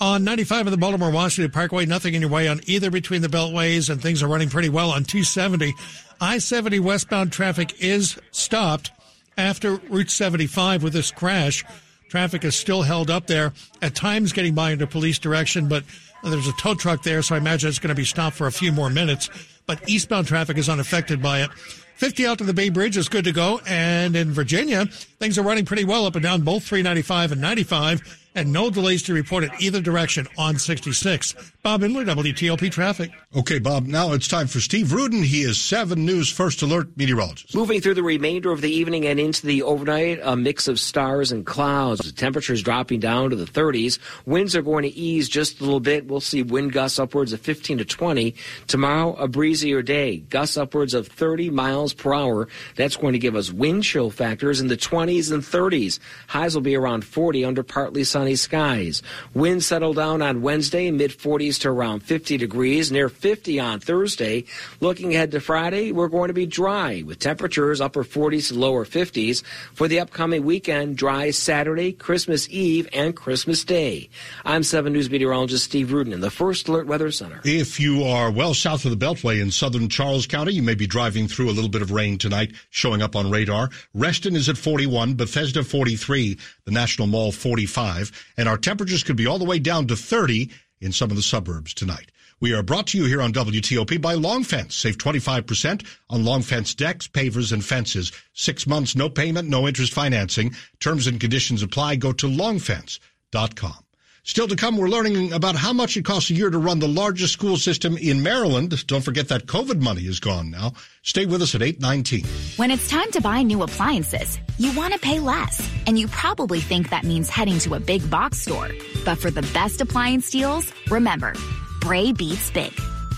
On 0.00 0.24
95 0.24 0.68
of 0.68 0.70
the 0.70 0.78
Baltimore 0.78 1.10
Washington 1.10 1.52
Parkway, 1.52 1.84
nothing 1.84 2.14
in 2.14 2.22
your 2.22 2.30
way 2.30 2.48
on 2.48 2.62
either 2.64 2.90
between 2.90 3.20
the 3.20 3.28
beltways, 3.28 3.90
and 3.90 4.00
things 4.00 4.22
are 4.22 4.26
running 4.26 4.48
pretty 4.48 4.70
well 4.70 4.90
on 4.90 5.04
270. 5.04 5.74
I 6.18 6.38
70 6.38 6.80
westbound 6.80 7.30
traffic 7.30 7.82
is 7.82 8.18
stopped 8.30 8.90
after 9.36 9.76
Route 9.90 10.10
75 10.10 10.82
with 10.82 10.94
this 10.94 11.10
crash. 11.10 11.62
Traffic 12.08 12.42
is 12.42 12.56
still 12.56 12.80
held 12.80 13.10
up 13.10 13.26
there, 13.26 13.52
at 13.82 13.94
times 13.94 14.32
getting 14.32 14.54
by 14.54 14.72
under 14.72 14.86
police 14.86 15.18
direction, 15.18 15.68
but 15.68 15.84
there's 16.30 16.48
a 16.48 16.52
tow 16.52 16.74
truck 16.74 17.02
there, 17.02 17.22
so 17.22 17.34
I 17.34 17.38
imagine 17.38 17.68
it's 17.68 17.78
going 17.78 17.88
to 17.88 17.94
be 17.94 18.04
stopped 18.04 18.36
for 18.36 18.46
a 18.46 18.52
few 18.52 18.72
more 18.72 18.90
minutes. 18.90 19.28
But 19.66 19.88
eastbound 19.88 20.26
traffic 20.26 20.58
is 20.58 20.68
unaffected 20.68 21.22
by 21.22 21.42
it. 21.42 21.50
50 21.96 22.26
out 22.26 22.38
to 22.38 22.44
the 22.44 22.54
Bay 22.54 22.68
Bridge 22.68 22.96
is 22.96 23.08
good 23.08 23.24
to 23.24 23.32
go. 23.32 23.60
And 23.66 24.16
in 24.16 24.32
Virginia, 24.32 24.86
things 25.22 25.38
are 25.38 25.42
running 25.44 25.64
pretty 25.64 25.84
well 25.84 26.04
up 26.04 26.16
and 26.16 26.22
down 26.24 26.40
both 26.40 26.64
395 26.64 27.30
and 27.30 27.40
95. 27.40 28.18
and 28.34 28.52
no 28.52 28.70
delays 28.70 29.02
to 29.02 29.12
report 29.12 29.44
in 29.44 29.50
either 29.60 29.80
direction 29.80 30.26
on 30.38 30.58
66. 30.58 31.34
Bob 31.62 31.82
Imler, 31.82 32.04
WTOP 32.04 32.70
Traffic. 32.70 33.10
Okay, 33.36 33.58
Bob, 33.58 33.86
now 33.86 34.12
it's 34.12 34.26
time 34.26 34.46
for 34.46 34.58
Steve 34.58 34.92
Rudin. 34.92 35.22
He 35.22 35.42
is 35.42 35.60
7 35.60 36.04
News 36.04 36.30
First 36.30 36.62
Alert 36.62 36.96
meteorologist. 36.96 37.54
Moving 37.54 37.80
through 37.80 37.94
the 37.94 38.02
remainder 38.02 38.50
of 38.50 38.60
the 38.60 38.70
evening 38.70 39.06
and 39.06 39.20
into 39.20 39.46
the 39.46 39.62
overnight, 39.62 40.18
a 40.22 40.34
mix 40.34 40.66
of 40.66 40.80
stars 40.80 41.30
and 41.30 41.44
clouds. 41.44 42.00
The 42.00 42.12
temperatures 42.12 42.62
dropping 42.62 43.00
down 43.00 43.30
to 43.30 43.36
the 43.36 43.44
30s. 43.44 43.98
Winds 44.26 44.56
are 44.56 44.62
going 44.62 44.84
to 44.84 44.96
ease 44.96 45.28
just 45.28 45.60
a 45.60 45.64
little 45.64 45.80
bit. 45.80 46.06
We'll 46.06 46.20
see 46.20 46.42
wind 46.42 46.72
gusts 46.72 46.98
upwards 46.98 47.32
of 47.32 47.40
15 47.40 47.78
to 47.78 47.84
20. 47.84 48.34
Tomorrow, 48.66 49.14
a 49.16 49.28
breezier 49.28 49.82
day. 49.82 50.18
Gusts 50.18 50.56
upwards 50.56 50.94
of 50.94 51.06
30 51.06 51.50
miles 51.50 51.92
per 51.92 52.14
hour. 52.14 52.48
That's 52.76 52.96
going 52.96 53.12
to 53.12 53.18
give 53.18 53.36
us 53.36 53.52
wind 53.52 53.84
chill 53.84 54.10
factors 54.10 54.60
in 54.60 54.68
the 54.68 54.76
20s 54.76 55.11
and 55.12 55.42
30s. 55.42 55.98
Highs 56.28 56.54
will 56.54 56.62
be 56.62 56.74
around 56.74 57.04
40 57.04 57.44
under 57.44 57.62
partly 57.62 58.04
sunny 58.04 58.36
skies. 58.36 59.02
Winds 59.34 59.66
settle 59.66 59.94
down 59.94 60.22
on 60.22 60.42
Wednesday, 60.42 60.90
mid 60.90 61.10
40s 61.10 61.60
to 61.60 61.68
around 61.68 62.00
50 62.02 62.36
degrees, 62.36 62.90
near 62.90 63.08
50 63.08 63.60
on 63.60 63.80
Thursday. 63.80 64.44
Looking 64.80 65.14
ahead 65.14 65.30
to 65.32 65.40
Friday, 65.40 65.92
we're 65.92 66.08
going 66.08 66.28
to 66.28 66.34
be 66.34 66.46
dry 66.46 67.02
with 67.04 67.18
temperatures 67.18 67.80
upper 67.80 68.04
40s 68.04 68.48
to 68.48 68.58
lower 68.58 68.84
50s. 68.84 69.42
For 69.74 69.88
the 69.88 70.00
upcoming 70.00 70.44
weekend, 70.44 70.96
dry 70.96 71.30
Saturday, 71.30 71.92
Christmas 71.92 72.48
Eve, 72.48 72.88
and 72.92 73.14
Christmas 73.14 73.64
Day. 73.64 74.08
I'm 74.44 74.62
7 74.62 74.92
News 74.92 75.10
meteorologist 75.10 75.64
Steve 75.64 75.92
Rudin 75.92 76.12
in 76.12 76.20
the 76.20 76.30
First 76.30 76.68
Alert 76.68 76.86
Weather 76.86 77.10
Center. 77.10 77.40
If 77.44 77.80
you 77.80 78.04
are 78.04 78.30
well 78.30 78.54
south 78.54 78.84
of 78.84 78.90
the 78.90 79.04
Beltway 79.04 79.40
in 79.40 79.50
southern 79.50 79.88
Charles 79.88 80.26
County, 80.26 80.52
you 80.52 80.62
may 80.62 80.74
be 80.74 80.86
driving 80.86 81.28
through 81.28 81.50
a 81.50 81.52
little 81.52 81.70
bit 81.70 81.82
of 81.82 81.90
rain 81.90 82.18
tonight, 82.18 82.52
showing 82.70 83.02
up 83.02 83.16
on 83.16 83.30
radar. 83.30 83.70
Reston 83.94 84.36
is 84.36 84.48
at 84.48 84.56
41, 84.56 85.01
Bethesda 85.14 85.62
43, 85.62 86.38
the 86.64 86.70
National 86.70 87.06
Mall 87.06 87.32
45, 87.32 88.10
and 88.36 88.48
our 88.48 88.58
temperatures 88.58 89.02
could 89.02 89.16
be 89.16 89.26
all 89.26 89.38
the 89.38 89.44
way 89.44 89.58
down 89.58 89.86
to 89.88 89.96
30 89.96 90.50
in 90.80 90.92
some 90.92 91.10
of 91.10 91.16
the 91.16 91.22
suburbs 91.22 91.74
tonight. 91.74 92.10
We 92.40 92.54
are 92.54 92.62
brought 92.62 92.88
to 92.88 92.98
you 92.98 93.04
here 93.04 93.22
on 93.22 93.32
WTOP 93.32 94.00
by 94.00 94.14
Long 94.14 94.42
Fence. 94.42 94.74
Save 94.74 94.98
25% 94.98 95.86
on 96.10 96.24
Long 96.24 96.42
Fence 96.42 96.74
decks, 96.74 97.06
pavers, 97.06 97.52
and 97.52 97.64
fences. 97.64 98.10
Six 98.32 98.66
months, 98.66 98.96
no 98.96 99.08
payment, 99.08 99.48
no 99.48 99.68
interest 99.68 99.92
financing. 99.92 100.54
Terms 100.80 101.06
and 101.06 101.20
conditions 101.20 101.62
apply. 101.62 101.96
Go 101.96 102.12
to 102.12 102.26
longfence.com. 102.26 103.84
Still 104.24 104.46
to 104.46 104.54
come, 104.54 104.76
we're 104.76 104.88
learning 104.88 105.32
about 105.32 105.56
how 105.56 105.72
much 105.72 105.96
it 105.96 106.04
costs 106.04 106.30
a 106.30 106.34
year 106.34 106.48
to 106.48 106.56
run 106.56 106.78
the 106.78 106.86
largest 106.86 107.32
school 107.32 107.56
system 107.56 107.96
in 107.96 108.22
Maryland. 108.22 108.86
Don't 108.86 109.00
forget 109.00 109.26
that 109.28 109.46
COVID 109.46 109.80
money 109.80 110.02
is 110.02 110.20
gone 110.20 110.48
now. 110.48 110.74
Stay 111.02 111.26
with 111.26 111.42
us 111.42 111.56
at 111.56 111.62
819. 111.62 112.24
When 112.54 112.70
it's 112.70 112.88
time 112.88 113.10
to 113.12 113.20
buy 113.20 113.42
new 113.42 113.64
appliances, 113.64 114.38
you 114.58 114.72
want 114.76 114.94
to 114.94 115.00
pay 115.00 115.18
less. 115.18 115.68
And 115.88 115.98
you 115.98 116.06
probably 116.06 116.60
think 116.60 116.90
that 116.90 117.02
means 117.02 117.28
heading 117.28 117.58
to 117.60 117.74
a 117.74 117.80
big 117.80 118.08
box 118.08 118.38
store. 118.38 118.68
But 119.04 119.18
for 119.18 119.32
the 119.32 119.42
best 119.52 119.80
appliance 119.80 120.30
deals, 120.30 120.72
remember, 120.88 121.34
Bray 121.80 122.12
beats 122.12 122.48
big. 122.52 122.72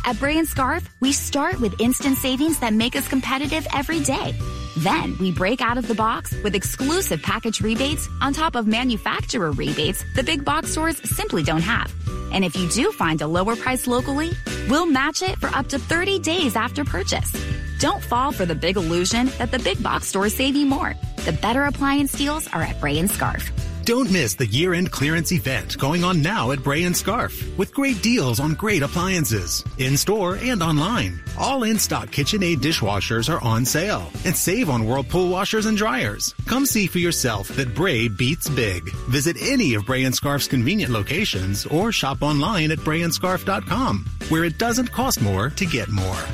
At 0.06 0.18
Bray 0.18 0.36
and 0.36 0.46
Scarff, 0.46 0.86
we 1.00 1.12
start 1.12 1.58
with 1.60 1.80
instant 1.80 2.18
savings 2.18 2.58
that 2.58 2.74
make 2.74 2.94
us 2.94 3.08
competitive 3.08 3.66
every 3.74 4.00
day. 4.00 4.34
Then 4.78 5.16
we 5.18 5.32
break 5.32 5.62
out 5.62 5.78
of 5.78 5.88
the 5.88 5.94
box 5.94 6.34
with 6.42 6.54
exclusive 6.54 7.22
package 7.22 7.62
rebates 7.62 8.06
on 8.20 8.34
top 8.34 8.54
of 8.54 8.66
manufacturer 8.66 9.52
rebates 9.52 10.04
the 10.14 10.22
big 10.22 10.44
box 10.44 10.72
stores 10.72 10.98
simply 11.08 11.42
don't 11.42 11.62
have. 11.62 11.90
And 12.32 12.44
if 12.44 12.54
you 12.54 12.68
do 12.68 12.92
find 12.92 13.22
a 13.22 13.26
lower 13.26 13.56
price 13.56 13.86
locally, 13.86 14.32
we'll 14.68 14.84
match 14.84 15.22
it 15.22 15.38
for 15.38 15.46
up 15.56 15.68
to 15.68 15.78
30 15.78 16.18
days 16.18 16.54
after 16.54 16.84
purchase. 16.84 17.32
Don't 17.78 18.02
fall 18.02 18.30
for 18.30 18.44
the 18.44 18.54
big 18.54 18.76
illusion 18.76 19.30
that 19.38 19.52
the 19.52 19.58
big 19.58 19.82
box 19.82 20.08
stores 20.08 20.34
save 20.34 20.54
you 20.54 20.66
more. 20.66 20.94
The 21.24 21.32
better 21.32 21.64
appliance 21.64 22.12
deals 22.12 22.46
are 22.48 22.62
at 22.62 22.78
Bray 22.78 22.98
and 22.98 23.10
Scarff. 23.10 23.50
Don't 23.84 24.10
miss 24.10 24.34
the 24.34 24.46
year-end 24.46 24.90
clearance 24.90 25.30
event 25.30 25.76
going 25.76 26.04
on 26.04 26.22
now 26.22 26.52
at 26.52 26.62
Bray 26.62 26.84
and 26.84 26.96
Scarff 26.96 27.34
with 27.58 27.74
great 27.74 28.00
deals 28.02 28.40
on 28.40 28.54
great 28.54 28.82
appliances 28.82 29.62
in 29.76 29.98
store 29.98 30.36
and 30.36 30.62
online. 30.62 31.22
All 31.36 31.64
in-stock 31.64 32.08
KitchenAid 32.08 32.62
dishwashers 32.62 33.28
are 33.28 33.44
on 33.44 33.66
sale 33.66 34.10
and 34.24 34.34
save 34.34 34.70
on 34.70 34.86
Whirlpool 34.86 35.28
washers 35.28 35.66
and 35.66 35.76
dryers. 35.76 36.34
Come 36.46 36.64
see 36.64 36.86
for 36.86 36.98
yourself 36.98 37.48
that 37.56 37.74
Bray 37.74 38.08
beats 38.08 38.48
big. 38.48 38.88
Visit 39.10 39.36
any 39.38 39.74
of 39.74 39.84
Bray 39.84 40.04
and 40.04 40.14
Scarff's 40.14 40.48
convenient 40.48 40.90
locations 40.90 41.66
or 41.66 41.92
shop 41.92 42.22
online 42.22 42.70
at 42.70 42.78
brayandscarff.com 42.78 44.06
where 44.30 44.44
it 44.44 44.56
doesn't 44.56 44.92
cost 44.92 45.20
more 45.20 45.50
to 45.50 45.66
get 45.66 45.90
more. 45.90 46.24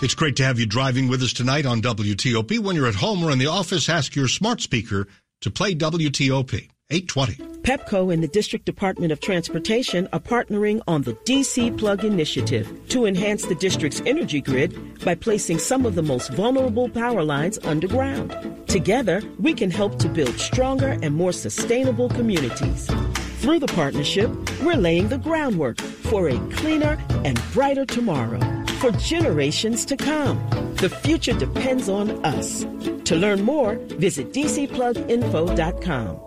It's 0.00 0.14
great 0.14 0.36
to 0.36 0.44
have 0.44 0.58
you 0.58 0.64
driving 0.64 1.08
with 1.08 1.22
us 1.22 1.34
tonight 1.34 1.66
on 1.66 1.82
WTOP. 1.82 2.60
When 2.60 2.76
you're 2.76 2.86
at 2.86 2.94
home 2.94 3.22
or 3.22 3.30
in 3.30 3.38
the 3.38 3.46
office, 3.46 3.90
ask 3.90 4.14
your 4.16 4.28
smart 4.28 4.62
speaker 4.62 5.06
to 5.40 5.50
play 5.50 5.74
WTOP. 5.74 6.68
820. 6.88 7.34
PEPCO 7.62 8.14
and 8.14 8.22
the 8.22 8.28
District 8.28 8.64
Department 8.64 9.10
of 9.10 9.18
Transportation 9.18 10.08
are 10.12 10.20
partnering 10.20 10.80
on 10.86 11.02
the 11.02 11.14
DC 11.14 11.76
Plug 11.76 12.04
Initiative 12.04 12.70
to 12.90 13.06
enhance 13.06 13.44
the 13.44 13.56
district's 13.56 14.00
energy 14.06 14.40
grid 14.40 15.02
by 15.04 15.16
placing 15.16 15.58
some 15.58 15.84
of 15.84 15.96
the 15.96 16.02
most 16.02 16.32
vulnerable 16.32 16.88
power 16.88 17.24
lines 17.24 17.58
underground. 17.64 18.36
Together, 18.68 19.20
we 19.40 19.52
can 19.52 19.68
help 19.72 19.98
to 19.98 20.08
build 20.08 20.38
stronger 20.38 20.96
and 21.02 21.12
more 21.12 21.32
sustainable 21.32 22.08
communities. 22.08 22.88
Through 23.36 23.60
the 23.60 23.66
partnership, 23.68 24.30
we're 24.62 24.76
laying 24.76 25.08
the 25.08 25.18
groundwork 25.18 25.78
for 25.80 26.28
a 26.28 26.38
cleaner 26.56 26.98
and 27.24 27.40
brighter 27.52 27.84
tomorrow 27.84 28.40
for 28.80 28.90
generations 28.92 29.84
to 29.86 29.96
come. 29.96 30.38
The 30.76 30.88
future 30.88 31.34
depends 31.34 31.88
on 31.88 32.24
us. 32.24 32.64
To 33.04 33.14
learn 33.14 33.42
more, 33.42 33.76
visit 33.98 34.32
dcpluginfo.com. 34.32 36.20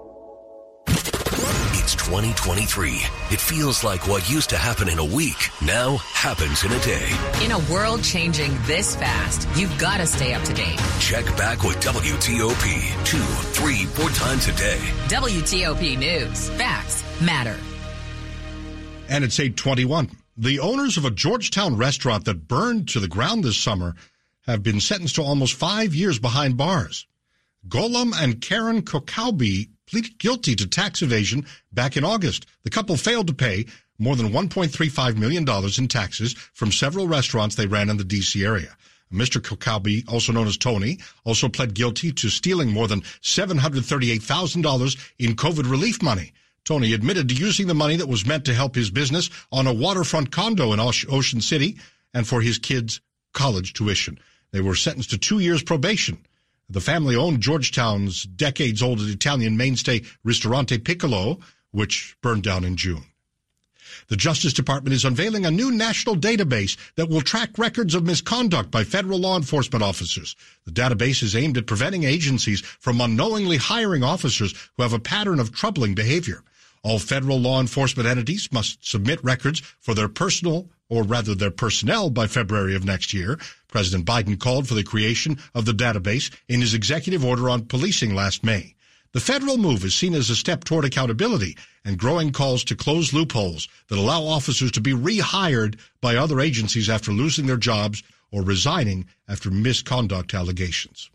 It's 0.87 1.95
2023. 1.95 2.89
It 3.31 3.38
feels 3.49 3.83
like 3.83 4.07
what 4.07 4.29
used 4.29 4.51
to 4.51 4.57
happen 4.57 4.87
in 4.87 4.99
a 4.99 5.03
week 5.03 5.49
now 5.65 5.97
happens 5.97 6.63
in 6.63 6.71
a 6.71 6.79
day. 6.81 7.09
In 7.43 7.51
a 7.51 7.57
world 7.73 8.03
changing 8.03 8.55
this 8.67 8.95
fast, 8.95 9.47
you've 9.57 9.75
got 9.79 9.97
to 9.97 10.05
stay 10.05 10.35
up 10.35 10.43
to 10.43 10.53
date. 10.53 10.79
Check 10.99 11.25
back 11.35 11.63
with 11.63 11.77
WTOP 11.77 13.05
two, 13.05 13.17
three, 13.17 13.85
four 13.85 14.11
times 14.11 14.47
a 14.47 14.51
day. 14.51 14.77
WTOP 15.07 15.97
News. 15.97 16.51
Facts 16.51 17.03
matter. 17.21 17.57
And 19.09 19.23
it's 19.23 19.39
821. 19.39 20.11
The 20.37 20.59
owners 20.59 20.97
of 20.97 21.05
a 21.05 21.11
Georgetown 21.11 21.75
restaurant 21.75 22.25
that 22.25 22.47
burned 22.47 22.89
to 22.89 22.99
the 22.99 23.07
ground 23.07 23.43
this 23.43 23.57
summer 23.57 23.95
have 24.45 24.61
been 24.61 24.79
sentenced 24.79 25.15
to 25.15 25.23
almost 25.23 25.55
five 25.55 25.95
years 25.95 26.19
behind 26.19 26.55
bars. 26.55 27.07
Golem 27.67 28.13
and 28.15 28.41
Karen 28.41 28.81
Kokaubi 28.81 29.69
pleaded 29.85 30.17
guilty 30.17 30.55
to 30.55 30.67
tax 30.67 31.01
evasion 31.01 31.45
back 31.73 31.97
in 31.97 32.03
August. 32.03 32.45
The 32.63 32.69
couple 32.69 32.95
failed 32.95 33.27
to 33.27 33.33
pay 33.33 33.65
more 33.97 34.15
than 34.15 34.31
$1.35 34.31 35.17
million 35.17 35.45
in 35.77 35.87
taxes 35.87 36.33
from 36.53 36.71
several 36.71 37.07
restaurants 37.07 37.55
they 37.55 37.67
ran 37.67 37.89
in 37.89 37.97
the 37.97 38.03
D.C. 38.03 38.43
area. 38.43 38.75
Mr. 39.11 39.41
Kokaubi, 39.41 40.07
also 40.07 40.31
known 40.31 40.47
as 40.47 40.57
Tony, 40.57 40.99
also 41.25 41.49
pled 41.49 41.73
guilty 41.73 42.11
to 42.13 42.29
stealing 42.29 42.71
more 42.71 42.87
than 42.87 43.01
$738,000 43.01 45.11
in 45.17 45.35
COVID 45.35 45.69
relief 45.69 46.01
money. 46.01 46.31
Tony 46.63 46.93
admitted 46.93 47.27
to 47.29 47.35
using 47.35 47.67
the 47.67 47.73
money 47.73 47.95
that 47.95 48.07
was 48.07 48.25
meant 48.25 48.45
to 48.45 48.53
help 48.53 48.75
his 48.75 48.91
business 48.91 49.29
on 49.51 49.67
a 49.67 49.73
waterfront 49.73 50.31
condo 50.31 50.71
in 50.71 50.79
Ocean 50.79 51.41
City 51.41 51.77
and 52.13 52.27
for 52.27 52.41
his 52.41 52.59
kids' 52.59 53.01
college 53.33 53.73
tuition. 53.73 54.19
They 54.51 54.61
were 54.61 54.75
sentenced 54.75 55.09
to 55.09 55.17
two 55.17 55.39
years 55.39 55.63
probation. 55.63 56.19
The 56.69 56.81
family 56.81 57.15
owned 57.15 57.41
Georgetown's 57.41 58.23
decades 58.23 58.83
old 58.83 59.01
Italian 59.01 59.57
mainstay 59.57 60.03
Ristorante 60.23 60.77
Piccolo, 60.77 61.39
which 61.71 62.15
burned 62.21 62.43
down 62.43 62.63
in 62.63 62.75
June. 62.75 63.05
The 64.07 64.15
Justice 64.15 64.53
Department 64.53 64.93
is 64.93 65.05
unveiling 65.05 65.45
a 65.45 65.51
new 65.51 65.71
national 65.71 66.15
database 66.15 66.77
that 66.95 67.09
will 67.09 67.21
track 67.21 67.57
records 67.57 67.95
of 67.95 68.05
misconduct 68.05 68.71
by 68.71 68.83
federal 68.83 69.19
law 69.19 69.35
enforcement 69.35 69.83
officers. 69.83 70.35
The 70.65 70.71
database 70.71 71.23
is 71.23 71.35
aimed 71.35 71.57
at 71.57 71.67
preventing 71.67 72.03
agencies 72.03 72.61
from 72.61 73.01
unknowingly 73.01 73.57
hiring 73.57 74.03
officers 74.03 74.53
who 74.75 74.83
have 74.83 74.93
a 74.93 74.99
pattern 74.99 75.39
of 75.39 75.51
troubling 75.51 75.95
behavior. 75.95 76.43
All 76.83 76.99
federal 76.99 77.39
law 77.39 77.59
enforcement 77.59 78.07
entities 78.07 78.51
must 78.51 78.87
submit 78.87 79.23
records 79.23 79.59
for 79.79 79.93
their 79.93 80.07
personal 80.07 80.69
or 80.87 81.03
rather 81.03 81.35
their 81.35 81.51
personnel 81.51 82.09
by 82.09 82.27
February 82.27 82.75
of 82.75 82.85
next 82.85 83.13
year. 83.13 83.37
President 83.69 84.05
Biden 84.05 84.39
called 84.39 84.67
for 84.67 84.73
the 84.73 84.83
creation 84.83 85.37
of 85.55 85.65
the 85.65 85.71
database 85.71 86.29
in 86.47 86.61
his 86.61 86.73
executive 86.73 87.23
order 87.23 87.49
on 87.49 87.65
policing 87.65 88.13
last 88.13 88.43
May. 88.43 88.75
The 89.11 89.19
federal 89.19 89.57
move 89.57 89.83
is 89.83 89.95
seen 89.95 90.13
as 90.13 90.29
a 90.29 90.35
step 90.35 90.63
toward 90.63 90.85
accountability 90.85 91.57
and 91.83 91.97
growing 91.97 92.31
calls 92.31 92.63
to 92.65 92.75
close 92.75 93.13
loopholes 93.13 93.67
that 93.87 93.97
allow 93.97 94.23
officers 94.23 94.71
to 94.73 94.81
be 94.81 94.91
rehired 94.91 95.79
by 96.01 96.15
other 96.15 96.39
agencies 96.39 96.89
after 96.89 97.11
losing 97.11 97.47
their 97.47 97.57
jobs 97.57 98.03
or 98.31 98.43
resigning 98.43 99.07
after 99.27 99.49
misconduct 99.49 100.33
allegations. 100.33 101.09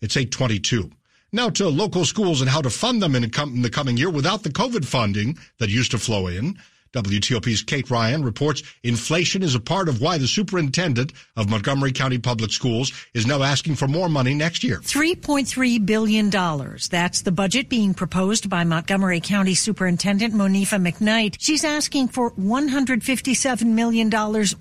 It's 0.00 0.16
822. 0.16 0.92
Now 1.32 1.48
to 1.50 1.68
local 1.68 2.04
schools 2.04 2.40
and 2.40 2.48
how 2.48 2.60
to 2.60 2.70
fund 2.70 3.02
them 3.02 3.16
in 3.16 3.22
the 3.22 3.70
coming 3.72 3.96
year 3.96 4.10
without 4.10 4.44
the 4.44 4.50
COVID 4.50 4.84
funding 4.84 5.36
that 5.58 5.70
used 5.70 5.90
to 5.90 5.98
flow 5.98 6.28
in. 6.28 6.56
WTOP's 6.94 7.62
Kate 7.62 7.90
Ryan 7.90 8.24
reports 8.24 8.62
inflation 8.84 9.42
is 9.42 9.56
a 9.56 9.60
part 9.60 9.88
of 9.88 10.00
why 10.00 10.16
the 10.16 10.28
superintendent 10.28 11.12
of 11.36 11.50
Montgomery 11.50 11.90
County 11.90 12.18
Public 12.18 12.52
Schools 12.52 12.92
is 13.14 13.26
now 13.26 13.42
asking 13.42 13.74
for 13.74 13.88
more 13.88 14.08
money 14.08 14.32
next 14.32 14.62
year. 14.62 14.78
$3.3 14.78 15.84
billion. 15.84 16.30
That's 16.30 17.22
the 17.22 17.32
budget 17.32 17.68
being 17.68 17.94
proposed 17.94 18.48
by 18.48 18.62
Montgomery 18.62 19.20
County 19.20 19.54
Superintendent 19.54 20.34
Monifa 20.34 20.80
McKnight. 20.80 21.36
She's 21.40 21.64
asking 21.64 22.08
for 22.08 22.30
$157 22.32 23.66
million 23.66 24.10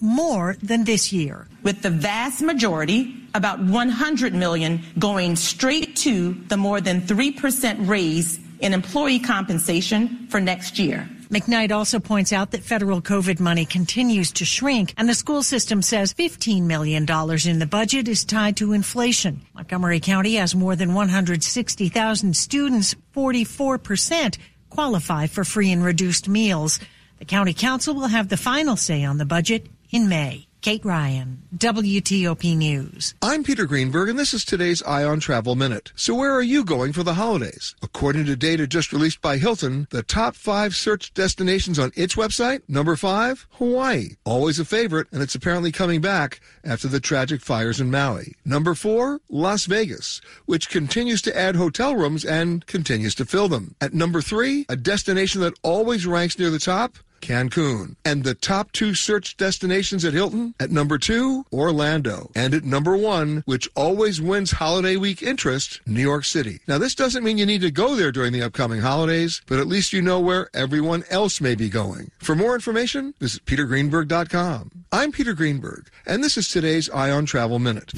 more 0.01 0.57
than 0.63 0.85
this 0.85 1.13
year. 1.13 1.47
With 1.61 1.83
the 1.83 1.91
vast 1.91 2.41
majority, 2.41 3.15
about 3.35 3.63
100 3.63 4.33
million 4.33 4.81
going 4.97 5.35
straight 5.35 5.95
to 5.97 6.33
the 6.47 6.57
more 6.57 6.81
than 6.81 7.01
3% 7.01 7.87
raise 7.87 8.39
in 8.59 8.73
employee 8.73 9.19
compensation 9.19 10.27
for 10.29 10.39
next 10.39 10.79
year. 10.79 11.07
McKnight 11.29 11.71
also 11.71 11.99
points 11.99 12.33
out 12.33 12.51
that 12.51 12.63
federal 12.63 13.01
COVID 13.01 13.39
money 13.39 13.65
continues 13.65 14.31
to 14.33 14.45
shrink, 14.45 14.93
and 14.97 15.07
the 15.07 15.13
school 15.13 15.43
system 15.43 15.81
says 15.81 16.13
$15 16.13 16.63
million 16.63 17.03
in 17.03 17.59
the 17.59 17.67
budget 17.69 18.07
is 18.07 18.25
tied 18.25 18.57
to 18.57 18.73
inflation. 18.73 19.41
Montgomery 19.53 19.99
County 19.99 20.35
has 20.35 20.55
more 20.55 20.75
than 20.75 20.93
160,000 20.93 22.35
students, 22.35 22.95
44% 23.15 24.37
qualify 24.69 25.27
for 25.27 25.43
free 25.43 25.71
and 25.71 25.83
reduced 25.83 26.27
meals. 26.27 26.79
The 27.19 27.25
county 27.25 27.53
council 27.53 27.93
will 27.93 28.07
have 28.07 28.29
the 28.29 28.37
final 28.37 28.75
say 28.75 29.03
on 29.03 29.17
the 29.17 29.25
budget 29.25 29.67
in 29.91 30.09
May. 30.09 30.47
Kate 30.63 30.85
Ryan, 30.85 31.43
WTOP 31.57 32.55
News. 32.55 33.15
I'm 33.21 33.43
Peter 33.43 33.65
Greenberg, 33.65 34.07
and 34.07 34.17
this 34.17 34.33
is 34.33 34.45
today's 34.45 34.81
Eye 34.83 35.03
on 35.03 35.19
Travel 35.19 35.55
Minute. 35.55 35.91
So, 35.97 36.15
where 36.15 36.31
are 36.31 36.41
you 36.41 36.63
going 36.63 36.93
for 36.93 37.03
the 37.03 37.15
holidays? 37.15 37.75
According 37.81 38.27
to 38.27 38.37
data 38.37 38.65
just 38.65 38.93
released 38.93 39.21
by 39.21 39.35
Hilton, 39.39 39.87
the 39.89 40.03
top 40.03 40.37
five 40.37 40.73
search 40.73 41.13
destinations 41.13 41.77
on 41.77 41.91
its 41.97 42.15
website 42.15 42.61
number 42.69 42.95
five, 42.95 43.45
Hawaii. 43.55 44.11
Always 44.23 44.57
a 44.57 44.63
favorite, 44.63 45.07
and 45.11 45.21
it's 45.21 45.35
apparently 45.35 45.73
coming 45.73 45.99
back 45.99 46.39
after 46.63 46.87
the 46.87 47.01
tragic 47.01 47.41
fires 47.41 47.81
in 47.81 47.91
Maui. 47.91 48.33
Number 48.45 48.73
four, 48.73 49.19
Las 49.27 49.65
Vegas, 49.65 50.21
which 50.45 50.69
continues 50.69 51.21
to 51.23 51.37
add 51.37 51.57
hotel 51.57 51.93
rooms 51.93 52.23
and 52.23 52.65
continues 52.67 53.15
to 53.15 53.25
fill 53.25 53.49
them. 53.49 53.75
At 53.81 53.93
number 53.93 54.21
three, 54.21 54.65
a 54.69 54.77
destination 54.77 55.41
that 55.41 55.59
always 55.61 56.07
ranks 56.07 56.39
near 56.39 56.49
the 56.49 56.57
top, 56.57 56.95
Cancun. 57.23 57.95
And 58.03 58.23
the 58.23 58.35
top 58.35 58.71
two 58.73 58.93
search 58.93 59.37
destinations 59.37 60.03
at 60.03 60.13
Hilton 60.13 60.53
at 60.59 60.71
number 60.71 60.97
two, 60.97 61.45
Orlando. 61.53 62.29
And 62.35 62.53
at 62.53 62.65
number 62.65 62.97
one, 62.97 63.43
which 63.45 63.69
always 63.75 64.21
wins 64.21 64.51
holiday 64.51 64.97
week 64.97 65.23
interest, 65.23 65.79
New 65.87 66.01
York 66.01 66.25
City. 66.25 66.59
Now, 66.67 66.77
this 66.77 66.95
doesn't 66.95 67.23
mean 67.23 67.37
you 67.37 67.45
need 67.45 67.61
to 67.61 67.71
go 67.71 67.95
there 67.95 68.11
during 68.11 68.33
the 68.33 68.43
upcoming 68.43 68.81
holidays, 68.81 69.41
but 69.47 69.57
at 69.57 69.67
least 69.67 69.93
you 69.93 70.01
know 70.01 70.19
where 70.19 70.49
everyone 70.53 71.05
else 71.09 71.39
may 71.39 71.55
be 71.55 71.69
going. 71.69 72.11
For 72.19 72.35
more 72.35 72.55
information, 72.55 73.13
visit 73.19 73.45
petergreenberg.com. 73.45 74.71
I'm 74.91 75.11
Peter 75.11 75.33
Greenberg, 75.33 75.87
and 76.05 76.23
this 76.23 76.37
is 76.37 76.49
today's 76.49 76.89
Eye 76.89 77.11
on 77.11 77.25
Travel 77.25 77.59
Minute. 77.59 77.93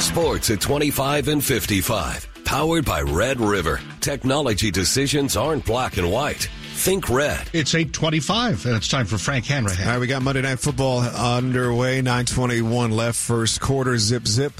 Sports 0.00 0.48
at 0.50 0.60
25 0.60 1.28
and 1.28 1.44
55. 1.44 2.26
Powered 2.44 2.84
by 2.86 3.02
Red 3.02 3.40
River. 3.40 3.80
Technology 4.00 4.70
decisions 4.70 5.36
aren't 5.36 5.66
black 5.66 5.98
and 5.98 6.10
white. 6.10 6.48
Think 6.78 7.10
red. 7.10 7.50
It's 7.52 7.74
825, 7.74 8.64
and 8.64 8.76
it's 8.76 8.86
time 8.86 9.06
for 9.06 9.18
Frank 9.18 9.46
Hanrahan. 9.46 9.84
All 9.84 9.92
right, 9.94 10.00
we 10.00 10.06
got 10.06 10.22
Monday 10.22 10.42
Night 10.42 10.60
Football 10.60 11.00
underway. 11.00 12.02
921 12.02 12.92
left, 12.92 13.18
first 13.18 13.60
quarter, 13.60 13.98
zip, 13.98 14.28
zip. 14.28 14.52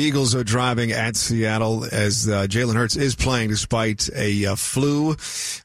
Eagles 0.00 0.34
are 0.34 0.42
driving 0.42 0.92
at 0.92 1.14
Seattle 1.14 1.84
as 1.84 2.28
uh, 2.28 2.46
Jalen 2.46 2.74
Hurts 2.74 2.96
is 2.96 3.14
playing 3.14 3.50
despite 3.50 4.08
a 4.16 4.46
uh, 4.46 4.56
flu 4.56 5.14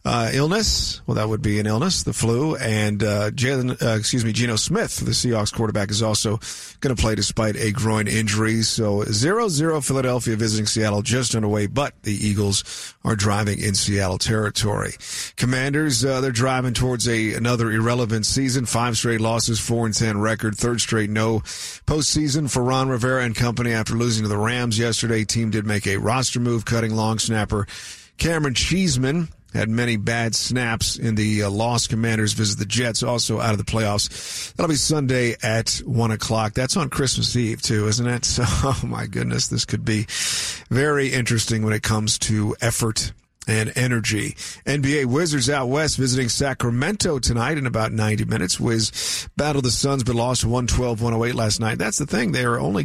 uh, 0.03 0.29
illness. 0.33 1.01
Well, 1.07 1.15
that 1.15 1.29
would 1.29 1.41
be 1.41 1.59
an 1.59 1.67
illness, 1.67 2.03
the 2.03 2.11
flu. 2.11 2.55
And 2.57 3.01
uh, 3.01 3.31
Jalen, 3.31 3.81
uh, 3.81 3.97
excuse 3.97 4.25
me, 4.25 4.33
Geno 4.33 4.57
Smith, 4.57 4.97
the 4.97 5.11
Seahawks 5.11 5.53
quarterback, 5.53 5.89
is 5.89 6.01
also 6.03 6.39
going 6.81 6.93
to 6.93 7.01
play 7.01 7.15
despite 7.15 7.55
a 7.55 7.71
groin 7.71 8.07
injury. 8.07 8.61
So 8.61 9.03
0-0 9.03 9.85
Philadelphia 9.87 10.35
visiting 10.35 10.65
Seattle 10.65 11.01
just 11.01 11.33
underway, 11.33 11.67
but 11.67 11.93
the 12.03 12.13
Eagles 12.13 12.93
are 13.05 13.15
driving 13.15 13.59
in 13.59 13.73
Seattle 13.73 14.17
territory. 14.17 14.95
Commanders, 15.37 16.01
they're 16.01 16.31
driving 16.31 16.73
towards 16.73 17.07
a 17.07 17.33
another 17.33 17.71
irrelevant 17.71 18.25
season. 18.25 18.65
Five 18.65 18.97
straight 18.97 19.21
losses, 19.21 19.59
four 19.59 19.85
and 19.85 19.95
ten 19.95 20.19
record, 20.19 20.55
third 20.55 20.81
straight 20.81 21.09
no 21.09 21.39
postseason 21.39 22.51
for 22.51 22.63
Ron 22.63 22.89
Rivera 22.89 23.23
and 23.23 23.35
company 23.35 23.71
after 23.71 23.93
losing 23.93 24.24
to 24.25 24.29
the 24.29 24.38
Rams 24.38 24.77
yesterday. 24.77 25.23
Team 25.23 25.51
did 25.51 25.65
make 25.65 25.85
a 25.88 25.97
roster 25.97 26.39
move, 26.39 26.65
cutting 26.65 26.95
long 26.95 27.19
snapper 27.19 27.67
Cameron 28.17 28.53
Cheeseman. 28.55 29.29
Had 29.53 29.69
many 29.69 29.95
bad 29.95 30.35
snaps 30.35 30.97
in 30.97 31.15
the 31.15 31.43
uh, 31.43 31.49
loss. 31.49 31.88
Commanders 31.88 32.33
visit 32.33 32.59
the 32.59 32.65
Jets, 32.65 33.03
also 33.03 33.39
out 33.39 33.51
of 33.51 33.57
the 33.57 33.63
playoffs. 33.63 34.53
That'll 34.53 34.69
be 34.69 34.75
Sunday 34.75 35.38
at 35.41 35.81
one 35.85 36.11
o'clock. 36.11 36.53
That's 36.53 36.75
on 36.75 36.89
Christmas 36.89 37.33
Eve 37.38 37.61
too, 37.61 37.88
isn't 37.88 38.07
it? 38.07 38.25
So, 38.35 38.43
oh 38.45 38.81
my 38.83 39.05
goodness, 39.05 39.47
this 39.47 39.63
could 39.63 39.85
be 39.85 40.07
very 40.69 41.13
interesting 41.13 41.63
when 41.63 41.71
it 41.71 41.83
comes 41.83 42.19
to 42.19 42.55
effort 42.59 43.13
and 43.47 43.71
energy. 43.75 44.31
NBA 44.65 45.05
Wizards 45.05 45.49
out 45.49 45.67
west 45.67 45.97
visiting 45.97 46.29
Sacramento 46.29 47.19
tonight 47.19 47.57
in 47.57 47.65
about 47.65 47.91
90 47.91 48.25
minutes. 48.25 48.59
Wiz 48.59 49.29
battled 49.38 49.65
the 49.65 49.71
Suns 49.71 50.03
but 50.03 50.15
lost 50.15 50.45
112-108 50.45 51.33
last 51.33 51.59
night. 51.59 51.77
That's 51.77 51.97
the 51.97 52.05
thing. 52.05 52.31
They 52.31 52.43
are 52.43 52.59
only 52.59 52.83